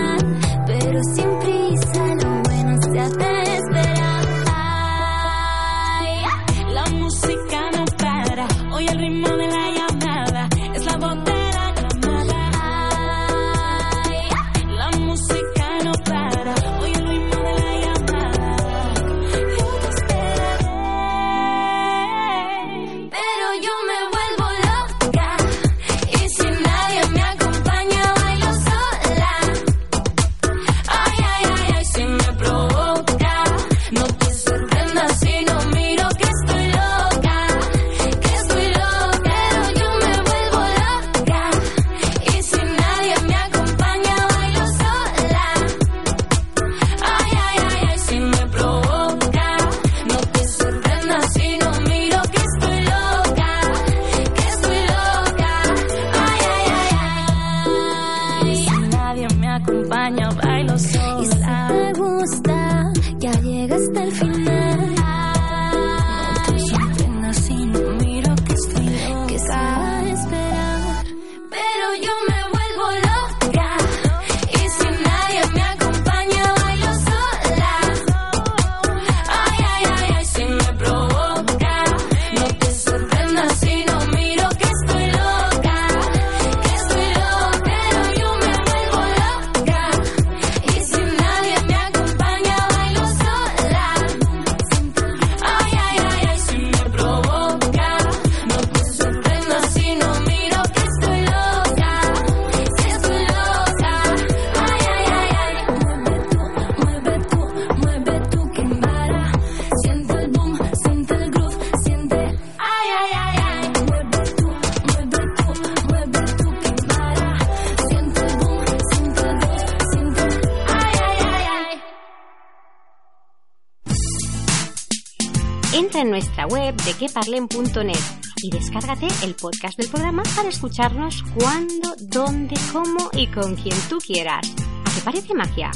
Web 126.71 126.83
de 126.85 126.95
queparlen.net 126.95 127.99
y 128.43 128.51
descárgate 128.51 129.09
el 129.25 129.35
podcast 129.35 129.77
del 129.77 129.89
programa 129.89 130.23
para 130.37 130.49
escucharnos 130.49 131.25
cuando, 131.35 131.97
dónde, 131.99 132.55
cómo 132.73 133.11
y 133.13 133.27
con 133.27 133.57
quien 133.57 133.77
tú 133.89 133.99
quieras. 133.99 134.47
¿A 134.85 134.95
qué 134.95 135.01
parece 135.05 135.35
magia? 135.35 135.71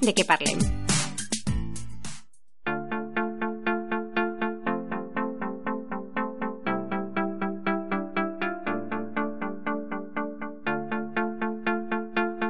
De 0.00 0.12
que 0.12 0.24
parlen. 0.24 0.58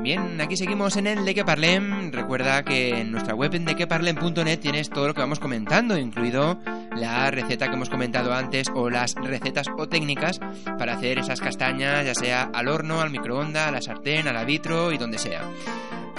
Bien, 0.03 0.41
aquí 0.41 0.57
seguimos 0.57 0.97
en 0.97 1.07
el 1.07 1.25
De 1.25 1.35
Que 1.35 1.45
Parlem. 1.45 2.11
Recuerda 2.11 2.65
que 2.65 3.01
en 3.01 3.13
nuestra 3.13 3.35
web 3.35 3.55
en 3.55 3.65
dequeparlem.net 3.65 4.59
tienes 4.59 4.91
todo 4.91 5.07
lo 5.07 5.15
que 5.15 5.21
vamos 5.21 5.39
comentando, 5.39 5.97
incluido 5.97 6.59
la 6.97 7.31
receta 7.31 7.69
que 7.69 7.75
hemos 7.75 7.91
comentado 7.91 8.33
antes 8.33 8.69
o 8.75 8.91
las 8.91 9.15
recetas 9.15 9.67
o 9.77 9.89
técnicas 9.89 10.41
para 10.79 10.95
hacer 10.95 11.19
esas 11.19 11.41
castañas, 11.41 12.05
ya 12.05 12.15
sea 12.15 12.51
al 12.53 12.69
horno, 12.69 13.01
al 13.01 13.11
microondas, 13.11 13.69
a 13.69 13.71
la 13.73 13.83
sartén, 13.83 14.29
a 14.29 14.33
la 14.33 14.45
vitro 14.45 14.93
y 14.93 14.99
donde 14.99 15.19
sea. 15.19 15.43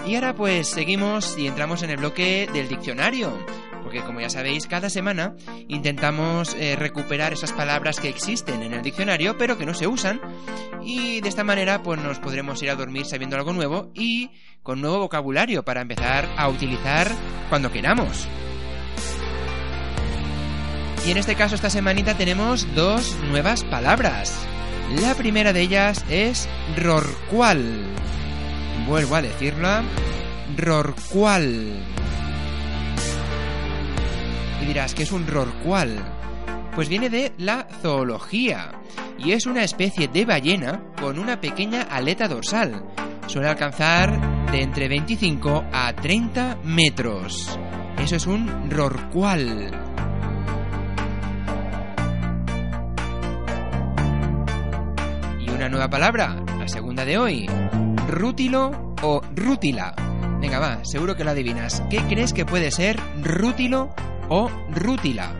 Y 0.06 0.16
ahora 0.16 0.36
pues 0.36 0.68
seguimos 0.68 1.38
y 1.38 1.48
entramos 1.48 1.84
en 1.84 1.92
el 1.92 1.98
bloque 1.98 2.50
del 2.54 2.68
diccionario 2.68 3.32
porque 3.94 4.02
como 4.02 4.22
ya 4.22 4.30
sabéis, 4.30 4.66
cada 4.66 4.90
semana 4.90 5.36
intentamos 5.68 6.56
eh, 6.56 6.76
recuperar 6.76 7.34
esas 7.34 7.52
palabras 7.52 8.00
que 8.00 8.10
existen 8.10 8.64
en 8.64 8.74
el 8.74 8.82
diccionario, 8.82 9.38
pero 9.38 9.58
que 9.58 9.66
no 9.66 9.74
se 9.74 9.88
usan, 9.88 10.20
y 10.84 11.22
de 11.22 11.30
esta 11.30 11.44
manera 11.44 11.84
pues 11.84 12.02
nos 12.02 12.18
podremos 12.20 12.64
ir 12.64 12.72
a 12.72 12.76
dormir 12.76 13.06
sabiendo 13.06 13.36
algo 13.36 13.54
nuevo 13.54 13.92
y 13.94 14.32
con 14.64 14.82
nuevo 14.82 15.00
vocabulario 15.00 15.64
para 15.64 15.82
empezar 15.82 16.28
a 16.38 16.48
utilizar 16.48 17.08
cuando 17.50 17.72
queramos. 17.72 18.28
Y 21.06 21.12
en 21.12 21.18
este 21.18 21.36
caso 21.36 21.56
esta 21.56 21.70
semanita 21.70 22.16
tenemos 22.16 22.66
dos 22.76 23.18
nuevas 23.30 23.66
palabras. 23.66 24.34
La 25.02 25.16
primera 25.16 25.52
de 25.52 25.62
ellas 25.62 26.06
es 26.10 26.48
rorcual. 26.78 27.88
Vuelvo 28.88 29.16
a 29.16 29.22
decirla. 29.22 29.84
Rorcual. 30.56 31.84
Y 34.62 34.66
dirás, 34.66 34.94
¿qué 34.94 35.04
es 35.04 35.12
un 35.12 35.28
rorcual? 35.28 35.98
Pues 36.74 36.88
viene 36.88 37.10
de 37.10 37.34
la 37.38 37.68
zoología 37.82 38.72
y 39.18 39.34
es 39.34 39.46
una 39.46 39.64
especie 39.64 40.08
de 40.08 40.24
ballena 40.24 40.82
con 41.00 41.20
una 41.20 41.42
pequeña 41.42 41.82
aleta 41.82 42.30
dorsal. 42.30 42.86
Suele 43.28 43.50
alcanzar 43.50 44.52
de 44.52 44.62
entre 44.62 44.88
25 44.88 45.66
a 45.72 45.94
30 45.94 46.60
metros. 46.64 47.60
Eso 47.98 48.16
es 48.16 48.26
un 48.26 48.70
rorcual. 48.70 49.93
Una 55.54 55.70
nueva 55.70 55.90
palabra, 55.90 56.36
la 56.60 56.68
segunda 56.68 57.06
de 57.06 57.18
hoy. 57.18 57.48
Rútilo 58.08 58.96
o 59.02 59.22
rútila. 59.36 59.94
Venga, 60.40 60.60
va, 60.60 60.84
seguro 60.84 61.16
que 61.16 61.24
lo 61.24 61.32
adivinas. 61.32 61.82
¿Qué 61.90 62.02
crees 62.10 62.34
que 62.34 62.46
puede 62.46 62.72
ser 62.72 63.00
rútilo 63.22 63.94
o 64.30 64.50
rútila. 64.72 65.32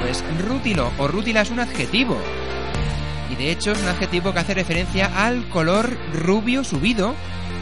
Pues 0.00 0.24
rútilo 0.46 0.92
o 0.98 1.08
rútila 1.08 1.42
es 1.42 1.50
un 1.50 1.60
adjetivo. 1.60 2.16
Y 3.30 3.36
de 3.36 3.52
hecho 3.52 3.72
es 3.72 3.82
un 3.82 3.88
adjetivo 3.88 4.32
que 4.32 4.40
hace 4.40 4.54
referencia 4.54 5.24
al 5.24 5.48
color 5.48 5.96
rubio 6.12 6.64
subido 6.64 7.14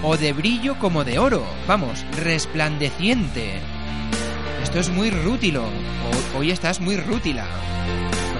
o 0.02 0.16
de 0.16 0.32
brillo 0.32 0.78
como 0.78 1.04
de 1.04 1.18
oro. 1.18 1.44
Vamos, 1.66 2.04
resplandeciente. 2.16 3.60
Esto 4.62 4.78
es 4.80 4.88
muy 4.90 5.10
rútilo. 5.10 5.64
Hoy 6.36 6.50
estás 6.50 6.80
muy 6.80 6.96
rútila. 6.96 7.46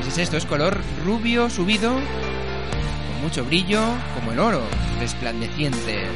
Es 0.09 0.17
esto, 0.17 0.39
es 0.39 0.47
color 0.47 0.81
rubio 1.05 1.51
subido, 1.51 1.93
con 1.93 3.21
mucho 3.23 3.45
brillo, 3.45 3.83
como 4.15 4.33
el 4.33 4.39
oro, 4.39 4.63
resplandeciente. 4.99 6.07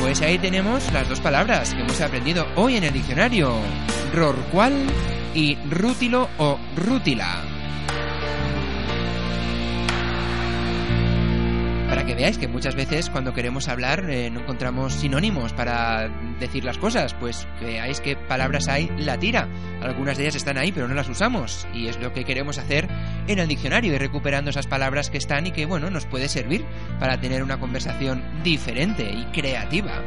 Pues 0.00 0.22
ahí 0.22 0.38
tenemos 0.38 0.90
las 0.94 1.06
dos 1.06 1.20
palabras 1.20 1.74
que 1.74 1.82
hemos 1.82 2.00
aprendido 2.00 2.46
hoy 2.56 2.76
en 2.76 2.84
el 2.84 2.94
diccionario. 2.94 3.52
Rorcual 4.14 4.72
y 5.34 5.56
rútilo 5.68 6.30
o 6.38 6.58
rútila. 6.76 7.53
Que 12.06 12.14
veáis 12.14 12.36
que 12.36 12.48
muchas 12.48 12.74
veces 12.74 13.08
cuando 13.08 13.32
queremos 13.32 13.66
hablar 13.68 14.10
eh, 14.10 14.28
no 14.30 14.40
encontramos 14.40 14.92
sinónimos 14.92 15.54
para 15.54 16.08
decir 16.38 16.62
las 16.62 16.76
cosas, 16.76 17.14
pues 17.14 17.48
veáis 17.62 18.00
qué 18.00 18.14
palabras 18.14 18.68
hay 18.68 18.90
la 18.98 19.18
tira. 19.18 19.48
Algunas 19.80 20.18
de 20.18 20.24
ellas 20.24 20.36
están 20.36 20.58
ahí 20.58 20.70
pero 20.70 20.86
no 20.86 20.94
las 20.94 21.08
usamos 21.08 21.66
y 21.72 21.88
es 21.88 21.98
lo 21.98 22.12
que 22.12 22.24
queremos 22.24 22.58
hacer 22.58 22.88
en 23.26 23.38
el 23.38 23.48
diccionario 23.48 23.94
y 23.94 23.98
recuperando 23.98 24.50
esas 24.50 24.66
palabras 24.66 25.08
que 25.08 25.16
están 25.16 25.46
y 25.46 25.52
que 25.52 25.64
bueno 25.64 25.88
nos 25.88 26.04
puede 26.04 26.28
servir 26.28 26.66
para 27.00 27.18
tener 27.18 27.42
una 27.42 27.58
conversación 27.58 28.22
diferente 28.42 29.10
y 29.10 29.24
creativa. 29.32 30.02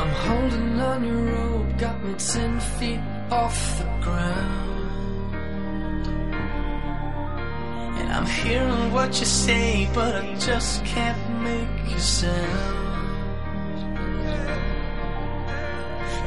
I'm 0.00 0.08
holding 0.08 0.80
on 0.80 1.04
your 1.04 1.22
rope, 1.34 1.76
got 1.76 2.02
me 2.02 2.14
ten 2.14 2.58
feet 2.58 3.00
off 3.30 3.76
the 3.76 3.84
ground. 4.00 5.34
And 7.98 8.08
I'm 8.10 8.24
hearing 8.24 8.92
what 8.94 9.20
you 9.20 9.26
say, 9.26 9.90
but 9.92 10.16
I 10.16 10.34
just 10.36 10.82
can't 10.86 11.42
make 11.42 11.94
a 11.94 12.00
sound. 12.00 12.78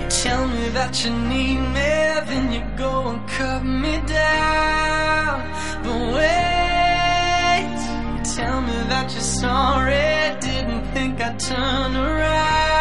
You 0.02 0.08
tell 0.08 0.48
me 0.48 0.70
that 0.78 1.04
you 1.04 1.10
need 1.34 1.62
me, 1.78 1.94
then 2.30 2.52
you 2.54 2.62
go 2.78 3.08
and 3.10 3.28
cut 3.28 3.64
me 3.66 3.96
down. 4.06 5.42
But 5.84 6.00
wait, 6.14 7.74
you 8.14 8.24
tell 8.38 8.62
me 8.62 8.78
that 8.94 9.12
you're 9.14 9.30
sorry, 9.44 10.38
didn't 10.42 10.86
think 10.94 11.20
I'd 11.20 11.40
turn 11.40 11.96
around 11.96 12.73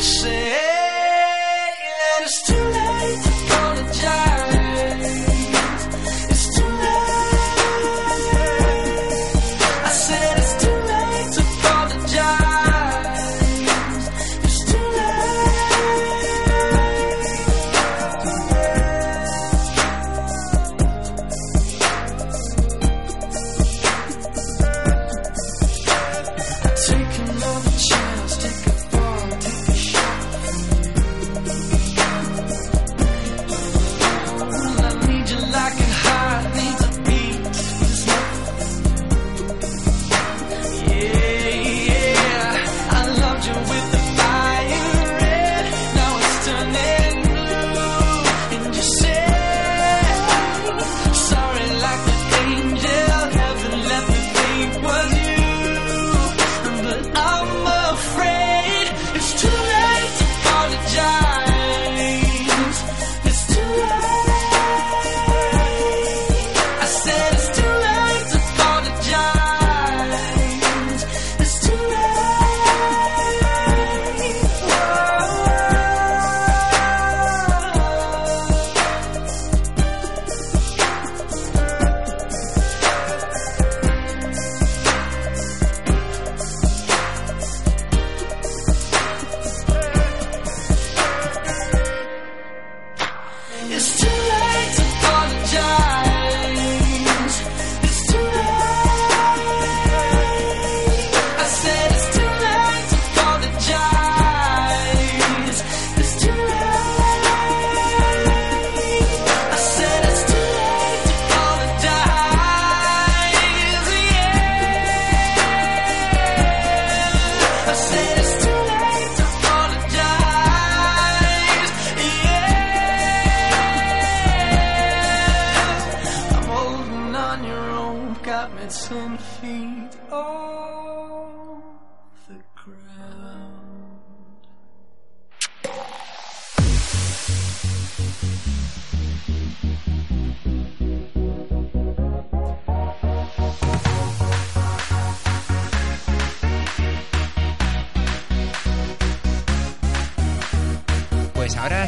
say 0.00 0.79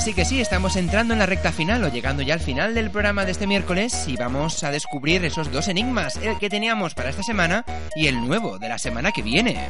Pues 0.03 0.09
ahora 0.09 0.17
sí 0.17 0.21
que 0.21 0.37
sí, 0.37 0.41
estamos 0.41 0.75
entrando 0.75 1.13
en 1.13 1.21
la 1.21 1.27
recta 1.27 1.53
final 1.53 1.85
o 1.85 1.89
llegando 1.89 2.25
ya 2.25 2.35
al 2.35 2.41
final 2.41 2.75
del 2.75 2.91
programa 2.91 3.25
de 3.25 3.31
este 3.31 3.47
miércoles 3.47 4.09
y 4.09 4.17
vamos 4.17 4.65
a 4.65 4.73
descubrir 4.73 5.25
esos 5.25 5.53
dos 5.53 5.69
enigmas, 5.69 6.17
el 6.17 6.41
que 6.41 6.51
teníamos 6.51 6.95
para 6.95 7.11
esta 7.11 7.23
semana 7.23 7.65
y 7.95 8.09
el 8.09 8.21
nuevo 8.21 8.59
de 8.59 8.69
la 8.69 8.79
semana 8.79 9.13
que 9.13 9.23
viene. 9.23 9.69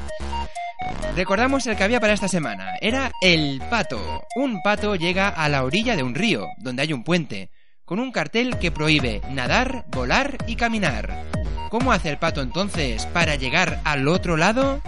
Recordamos 1.14 1.66
el 1.66 1.76
que 1.76 1.85
había 1.85 2.01
para 2.01 2.14
esta 2.14 2.28
semana, 2.28 2.76
era 2.80 3.12
el 3.20 3.61
pato. 3.68 4.22
Un 4.35 4.62
pato 4.62 4.97
llega 4.97 5.28
a 5.28 5.51
la 5.51 5.64
orilla 5.64 5.97
de 5.97 6.03
un 6.03 6.14
río, 6.14 6.47
donde 6.57 6.80
hay 6.80 6.95
un 6.95 7.05
puente, 7.05 7.51
con 7.85 7.99
un 8.01 8.11
cartel 8.11 8.59
que 8.59 8.70
prohíbe 8.70 9.20
nadar, 9.28 9.85
volar 9.89 10.39
y 10.47 10.57
caminar. 10.57 11.26
¿Cómo 11.68 11.93
hace 11.93 12.09
el 12.09 12.16
pato 12.16 12.41
entonces 12.41 13.05
para 13.05 13.37
llegar 13.37 13.83
al 13.85 14.09
otro 14.09 14.39
lado? 14.39 14.80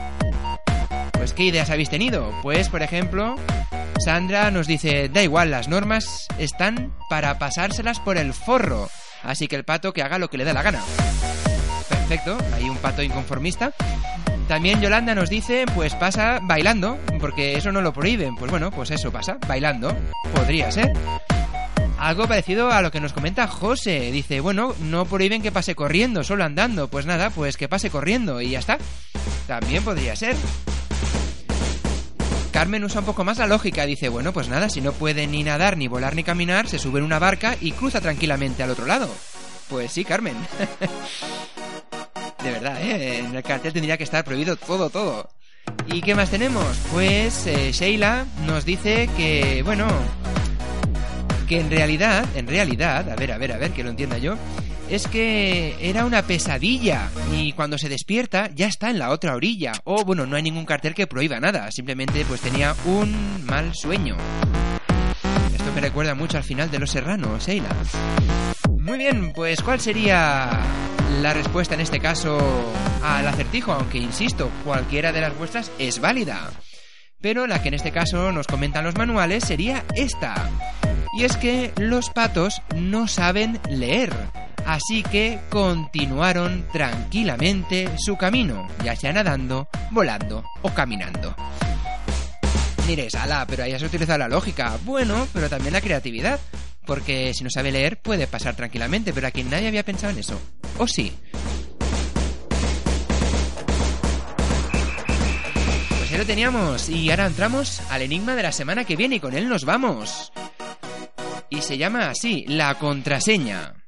Pues 1.24 1.32
¿qué 1.32 1.44
ideas 1.44 1.70
habéis 1.70 1.88
tenido? 1.88 2.30
Pues, 2.42 2.68
por 2.68 2.82
ejemplo, 2.82 3.36
Sandra 4.04 4.50
nos 4.50 4.66
dice, 4.66 5.08
da 5.08 5.22
igual, 5.22 5.50
las 5.50 5.68
normas 5.68 6.26
están 6.36 6.92
para 7.08 7.38
pasárselas 7.38 7.98
por 7.98 8.18
el 8.18 8.34
forro. 8.34 8.90
Así 9.22 9.48
que 9.48 9.56
el 9.56 9.64
pato 9.64 9.94
que 9.94 10.02
haga 10.02 10.18
lo 10.18 10.28
que 10.28 10.36
le 10.36 10.44
da 10.44 10.52
la 10.52 10.60
gana. 10.60 10.82
Perfecto, 11.88 12.36
hay 12.54 12.68
un 12.68 12.76
pato 12.76 13.02
inconformista. 13.02 13.72
También 14.48 14.82
Yolanda 14.82 15.14
nos 15.14 15.30
dice, 15.30 15.64
pues 15.74 15.94
pasa 15.94 16.40
bailando, 16.42 16.98
porque 17.18 17.56
eso 17.56 17.72
no 17.72 17.80
lo 17.80 17.94
prohíben. 17.94 18.36
Pues 18.36 18.50
bueno, 18.50 18.70
pues 18.70 18.90
eso 18.90 19.10
pasa, 19.10 19.38
bailando. 19.48 19.96
Podría 20.34 20.70
ser. 20.70 20.92
Algo 21.98 22.28
parecido 22.28 22.70
a 22.70 22.82
lo 22.82 22.90
que 22.90 23.00
nos 23.00 23.14
comenta 23.14 23.48
José. 23.48 24.12
Dice, 24.12 24.40
bueno, 24.40 24.74
no 24.78 25.06
prohíben 25.06 25.40
que 25.40 25.52
pase 25.52 25.74
corriendo, 25.74 26.22
solo 26.22 26.44
andando. 26.44 26.88
Pues 26.88 27.06
nada, 27.06 27.30
pues 27.30 27.56
que 27.56 27.66
pase 27.66 27.88
corriendo 27.88 28.42
y 28.42 28.50
ya 28.50 28.58
está. 28.58 28.76
También 29.46 29.82
podría 29.82 30.14
ser. 30.16 30.36
Carmen 32.54 32.84
usa 32.84 33.00
un 33.00 33.06
poco 33.06 33.24
más 33.24 33.38
la 33.38 33.48
lógica. 33.48 33.84
Dice, 33.84 34.08
bueno, 34.08 34.32
pues 34.32 34.48
nada, 34.48 34.68
si 34.68 34.80
no 34.80 34.92
puede 34.92 35.26
ni 35.26 35.42
nadar, 35.42 35.76
ni 35.76 35.88
volar, 35.88 36.14
ni 36.14 36.22
caminar, 36.22 36.68
se 36.68 36.78
sube 36.78 37.00
en 37.00 37.04
una 37.04 37.18
barca 37.18 37.56
y 37.60 37.72
cruza 37.72 38.00
tranquilamente 38.00 38.62
al 38.62 38.70
otro 38.70 38.86
lado. 38.86 39.08
Pues 39.68 39.90
sí, 39.90 40.04
Carmen. 40.04 40.36
De 42.44 42.52
verdad, 42.52 42.80
¿eh? 42.80 43.18
En 43.18 43.34
el 43.34 43.42
cartel 43.42 43.72
tendría 43.72 43.96
que 43.96 44.04
estar 44.04 44.24
prohibido 44.24 44.54
todo, 44.54 44.88
todo. 44.88 45.28
¿Y 45.88 46.00
qué 46.00 46.14
más 46.14 46.30
tenemos? 46.30 46.64
Pues 46.92 47.44
eh, 47.48 47.72
Sheila 47.72 48.24
nos 48.46 48.64
dice 48.64 49.10
que, 49.16 49.64
bueno, 49.64 49.88
que 51.48 51.58
en 51.58 51.68
realidad, 51.68 52.24
en 52.36 52.46
realidad, 52.46 53.10
a 53.10 53.16
ver, 53.16 53.32
a 53.32 53.38
ver, 53.38 53.50
a 53.50 53.58
ver, 53.58 53.72
que 53.72 53.82
lo 53.82 53.90
entienda 53.90 54.18
yo, 54.18 54.36
es 54.94 55.08
que 55.08 55.76
era 55.80 56.04
una 56.04 56.22
pesadilla 56.22 57.10
y 57.32 57.52
cuando 57.52 57.78
se 57.78 57.88
despierta 57.88 58.48
ya 58.54 58.68
está 58.68 58.90
en 58.90 59.00
la 59.00 59.10
otra 59.10 59.34
orilla. 59.34 59.72
O 59.82 60.04
bueno, 60.04 60.24
no 60.24 60.36
hay 60.36 60.42
ningún 60.42 60.66
cartel 60.66 60.94
que 60.94 61.08
prohíba 61.08 61.40
nada, 61.40 61.70
simplemente 61.72 62.24
pues 62.24 62.40
tenía 62.40 62.76
un 62.84 63.44
mal 63.44 63.74
sueño. 63.74 64.16
Esto 65.52 65.72
me 65.74 65.80
recuerda 65.80 66.14
mucho 66.14 66.36
al 66.36 66.44
final 66.44 66.70
de 66.70 66.78
Los 66.78 66.92
Serranos, 66.92 67.44
Sheila. 67.44 67.70
Muy 68.78 68.98
bien, 68.98 69.32
pues 69.32 69.62
¿cuál 69.62 69.80
sería 69.80 70.60
la 71.20 71.34
respuesta 71.34 71.74
en 71.74 71.80
este 71.80 71.98
caso 71.98 72.38
al 73.02 73.26
acertijo? 73.26 73.72
Aunque 73.72 73.98
insisto, 73.98 74.48
cualquiera 74.64 75.10
de 75.10 75.22
las 75.22 75.36
vuestras 75.36 75.72
es 75.78 75.98
válida. 75.98 76.52
Pero 77.20 77.48
la 77.48 77.60
que 77.62 77.68
en 77.68 77.74
este 77.74 77.90
caso 77.90 78.30
nos 78.30 78.46
comentan 78.46 78.84
los 78.84 78.96
manuales 78.96 79.44
sería 79.44 79.84
esta. 79.96 80.50
Y 81.18 81.24
es 81.24 81.36
que 81.36 81.72
los 81.78 82.10
patos 82.10 82.62
no 82.76 83.08
saben 83.08 83.58
leer. 83.68 84.12
Así 84.66 85.02
que 85.02 85.40
continuaron 85.50 86.66
tranquilamente 86.72 87.88
su 87.98 88.16
camino, 88.16 88.66
ya 88.82 88.96
sea 88.96 89.12
nadando, 89.12 89.68
volando 89.90 90.42
o 90.62 90.70
caminando. 90.70 91.36
Diréis, 92.86 93.14
ala, 93.14 93.46
pero 93.46 93.64
ahí 93.64 93.72
has 93.72 93.82
utilizado 93.82 94.18
la 94.18 94.28
lógica. 94.28 94.78
Bueno, 94.84 95.26
pero 95.32 95.48
también 95.48 95.72
la 95.72 95.80
creatividad. 95.80 96.38
Porque 96.86 97.32
si 97.32 97.42
no 97.44 97.50
sabe 97.50 97.72
leer 97.72 98.00
puede 98.00 98.26
pasar 98.26 98.56
tranquilamente, 98.56 99.12
pero 99.12 99.26
aquí 99.26 99.42
nadie 99.42 99.68
había 99.68 99.84
pensado 99.84 100.12
en 100.12 100.18
eso. 100.18 100.38
¿O 100.78 100.86
sí? 100.86 101.12
Pues 105.88 106.12
ahí 106.12 106.18
lo 106.18 106.26
teníamos 106.26 106.90
y 106.90 107.10
ahora 107.10 107.26
entramos 107.26 107.80
al 107.90 108.02
enigma 108.02 108.34
de 108.34 108.42
la 108.42 108.52
semana 108.52 108.84
que 108.84 108.96
viene 108.96 109.16
y 109.16 109.20
con 109.20 109.34
él 109.34 109.48
nos 109.48 109.64
vamos. 109.64 110.30
Y 111.48 111.62
se 111.62 111.78
llama 111.78 112.10
así, 112.10 112.44
la 112.48 112.78
contraseña. 112.78 113.83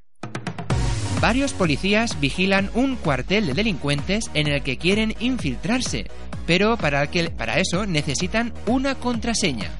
Varios 1.20 1.54
policías 1.54 2.20
vigilan 2.20 2.70
un 2.74 2.96
cuartel 2.96 3.46
de 3.46 3.54
delincuentes 3.54 4.30
en 4.34 4.48
el 4.48 4.62
que 4.62 4.76
quieren 4.76 5.14
infiltrarse, 5.18 6.10
pero 6.46 6.76
para, 6.76 7.10
que, 7.10 7.30
para 7.30 7.58
eso 7.58 7.86
necesitan 7.86 8.52
una 8.66 8.94
contraseña. 8.94 9.70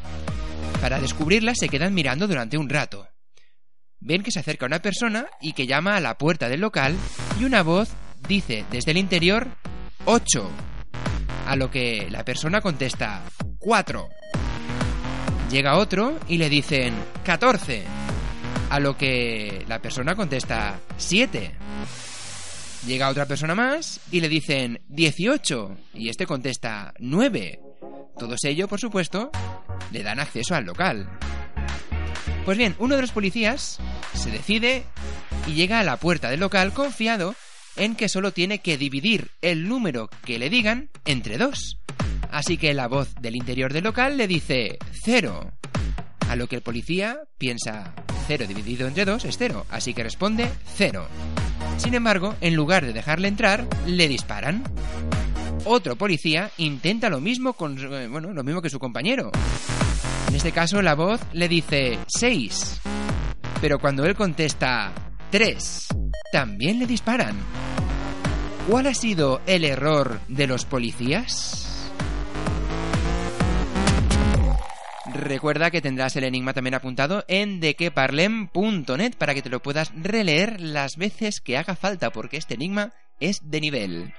Para 0.81 0.99
descubrirla 0.99 1.55
se 1.55 1.69
quedan 1.69 1.95
mirando 1.95 2.27
durante 2.27 2.57
un 2.57 2.69
rato. 2.69 3.07
Ven 4.01 4.23
que 4.23 4.31
se 4.31 4.41
acerca 4.41 4.67
una 4.67 4.81
persona 4.81 5.27
y 5.41 5.53
que 5.53 5.67
llama 5.67 5.97
a 5.97 6.01
la 6.01 6.17
puerta 6.17 6.49
del 6.49 6.61
local 6.61 6.97
y 7.39 7.45
una 7.45 7.63
voz 7.63 7.91
dice 8.29 8.65
desde 8.71 8.93
el 8.93 8.99
interior 8.99 9.49
8. 10.07 10.51
A 11.47 11.57
lo 11.57 11.71
que 11.71 12.09
la 12.11 12.25
persona 12.25 12.61
contesta 12.61 13.23
4. 13.59 14.09
Llega 15.51 15.77
otro 15.77 16.19
y 16.29 16.39
le 16.39 16.49
dicen 16.49 16.95
14. 17.25 18.06
A 18.71 18.81
lo 18.81 18.97
que 18.97 19.65
la 19.69 19.81
persona 19.81 20.15
contesta 20.15 20.81
7. 20.97 21.53
Llega 22.87 23.09
otra 23.09 23.27
persona 23.27 23.55
más 23.55 24.01
y 24.11 24.21
le 24.21 24.29
dicen 24.29 24.81
18 24.89 25.77
y 25.95 26.09
este 26.09 26.27
contesta 26.27 26.93
9. 26.99 27.61
Todos 28.19 28.45
ellos, 28.45 28.69
por 28.69 28.81
supuesto, 28.81 29.31
le 29.93 30.03
dan 30.03 30.21
acceso 30.21 30.55
al 30.55 30.65
local. 30.65 31.09
Pues 32.45 32.59
bien, 32.59 32.77
uno 32.79 32.95
de 32.95 33.03
los 33.03 33.11
policías 33.11 33.79
se 34.15 34.31
decide 34.31 34.85
y 35.47 35.55
llega 35.55 35.81
a 35.81 35.85
la 35.85 35.97
puerta 35.97 36.31
del 36.31 36.41
local 36.41 36.73
confiado 36.73 37.35
en 37.77 37.95
que 37.95 38.09
solo 38.09 38.33
tiene 38.33 38.61
que 38.61 38.79
dividir 38.79 39.31
el 39.43 39.69
número 39.69 40.09
que 40.25 40.39
le 40.39 40.49
digan 40.49 40.91
entre 41.05 41.39
dos. 41.39 41.79
Así 42.31 42.57
que 42.57 42.75
la 42.75 42.89
voz 42.89 43.15
del 43.21 43.37
interior 43.37 43.73
del 43.73 43.85
local 43.85 44.17
le 44.17 44.27
dice 44.29 44.79
cero. 45.05 45.53
A 46.29 46.37
lo 46.37 46.49
que 46.49 46.57
el 46.57 46.63
policía 46.63 47.21
piensa 47.39 47.95
cero 48.27 48.47
dividido 48.49 48.89
entre 48.89 49.05
dos 49.05 49.25
es 49.25 49.39
cero, 49.39 49.65
así 49.71 49.95
que 49.95 50.03
responde 50.03 50.49
cero. 50.75 51.07
Sin 51.79 51.95
embargo, 51.95 52.35
en 52.41 52.55
lugar 52.55 52.85
de 52.85 52.93
dejarle 52.93 53.29
entrar, 53.29 53.67
le 53.87 54.09
disparan. 54.09 54.65
Otro 55.65 55.97
policía 55.97 56.51
intenta 56.59 57.09
lo 57.09 57.21
mismo 57.21 57.53
con 57.55 57.79
eh, 57.79 58.09
bueno, 58.09 58.33
lo 58.33 58.45
mismo 58.45 58.63
que 58.63 58.71
su 58.71 58.79
compañero. 58.79 59.31
En 60.29 60.35
este 60.35 60.53
caso 60.53 60.83
la 60.83 60.95
voz 60.95 61.21
le 61.33 61.49
dice 61.49 61.99
6. 62.07 62.81
Pero 63.61 63.79
cuando 63.79 64.05
él 64.05 64.15
contesta 64.15 64.93
3, 65.31 65.89
también 66.33 66.79
le 66.79 66.87
disparan. 66.87 67.37
¿Cuál 68.69 68.89
ha 68.89 68.95
sido 68.95 69.41
el 69.47 69.65
error 69.65 70.21
de 70.29 70.47
los 70.47 70.65
policías? 70.65 71.66
Recuerda 75.17 75.71
que 75.71 75.81
tendrás 75.81 76.15
el 76.17 76.25
enigma 76.25 76.53
también 76.53 76.75
apuntado 76.75 77.25
en 77.27 77.59
dequeparlem.net 77.59 79.15
para 79.17 79.35
que 79.35 79.41
te 79.41 79.49
lo 79.49 79.61
puedas 79.61 79.91
releer 79.97 80.61
las 80.61 80.99
veces 80.99 81.41
que 81.41 81.57
haga 81.57 81.75
falta, 81.75 82.11
porque 82.11 82.37
este 82.37 82.55
enigma 82.55 82.93
es 83.19 83.51
de 83.51 83.61
nivel. 83.63 84.13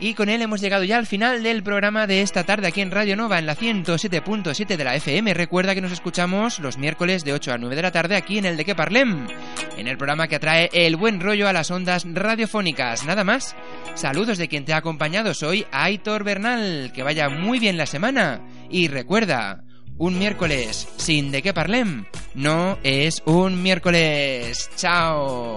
Y 0.00 0.14
con 0.14 0.28
él 0.28 0.40
hemos 0.42 0.60
llegado 0.60 0.84
ya 0.84 0.96
al 0.96 1.06
final 1.06 1.42
del 1.42 1.64
programa 1.64 2.06
de 2.06 2.22
esta 2.22 2.44
tarde 2.44 2.68
aquí 2.68 2.80
en 2.82 2.92
Radio 2.92 3.16
Nova 3.16 3.40
en 3.40 3.46
la 3.46 3.56
107.7 3.56 4.76
de 4.76 4.84
la 4.84 4.94
FM. 4.94 5.34
Recuerda 5.34 5.74
que 5.74 5.80
nos 5.80 5.90
escuchamos 5.90 6.60
los 6.60 6.78
miércoles 6.78 7.24
de 7.24 7.32
8 7.32 7.54
a 7.54 7.58
9 7.58 7.74
de 7.74 7.82
la 7.82 7.90
tarde 7.90 8.14
aquí 8.14 8.38
en 8.38 8.44
el 8.44 8.56
de 8.56 8.64
que 8.64 8.76
en 8.78 9.88
el 9.88 9.96
programa 9.96 10.28
que 10.28 10.36
atrae 10.36 10.70
el 10.72 10.94
buen 10.94 11.18
rollo 11.20 11.48
a 11.48 11.52
las 11.52 11.72
ondas 11.72 12.04
radiofónicas. 12.06 13.06
Nada 13.06 13.24
más. 13.24 13.56
Saludos 13.94 14.38
de 14.38 14.46
quien 14.46 14.64
te 14.64 14.72
ha 14.72 14.76
acompañado. 14.76 15.34
Soy 15.34 15.66
Aitor 15.72 16.22
Bernal. 16.22 16.92
Que 16.94 17.02
vaya 17.02 17.28
muy 17.28 17.58
bien 17.58 17.76
la 17.76 17.86
semana. 17.86 18.40
Y 18.70 18.86
recuerda, 18.86 19.64
un 19.98 20.18
miércoles 20.18 20.88
sin 20.96 21.30
de 21.30 21.42
qué 21.42 21.52
parlem 21.52 22.04
no 22.34 22.78
es 22.82 23.22
un 23.26 23.62
miércoles. 23.62 24.70
Chao. 24.76 25.54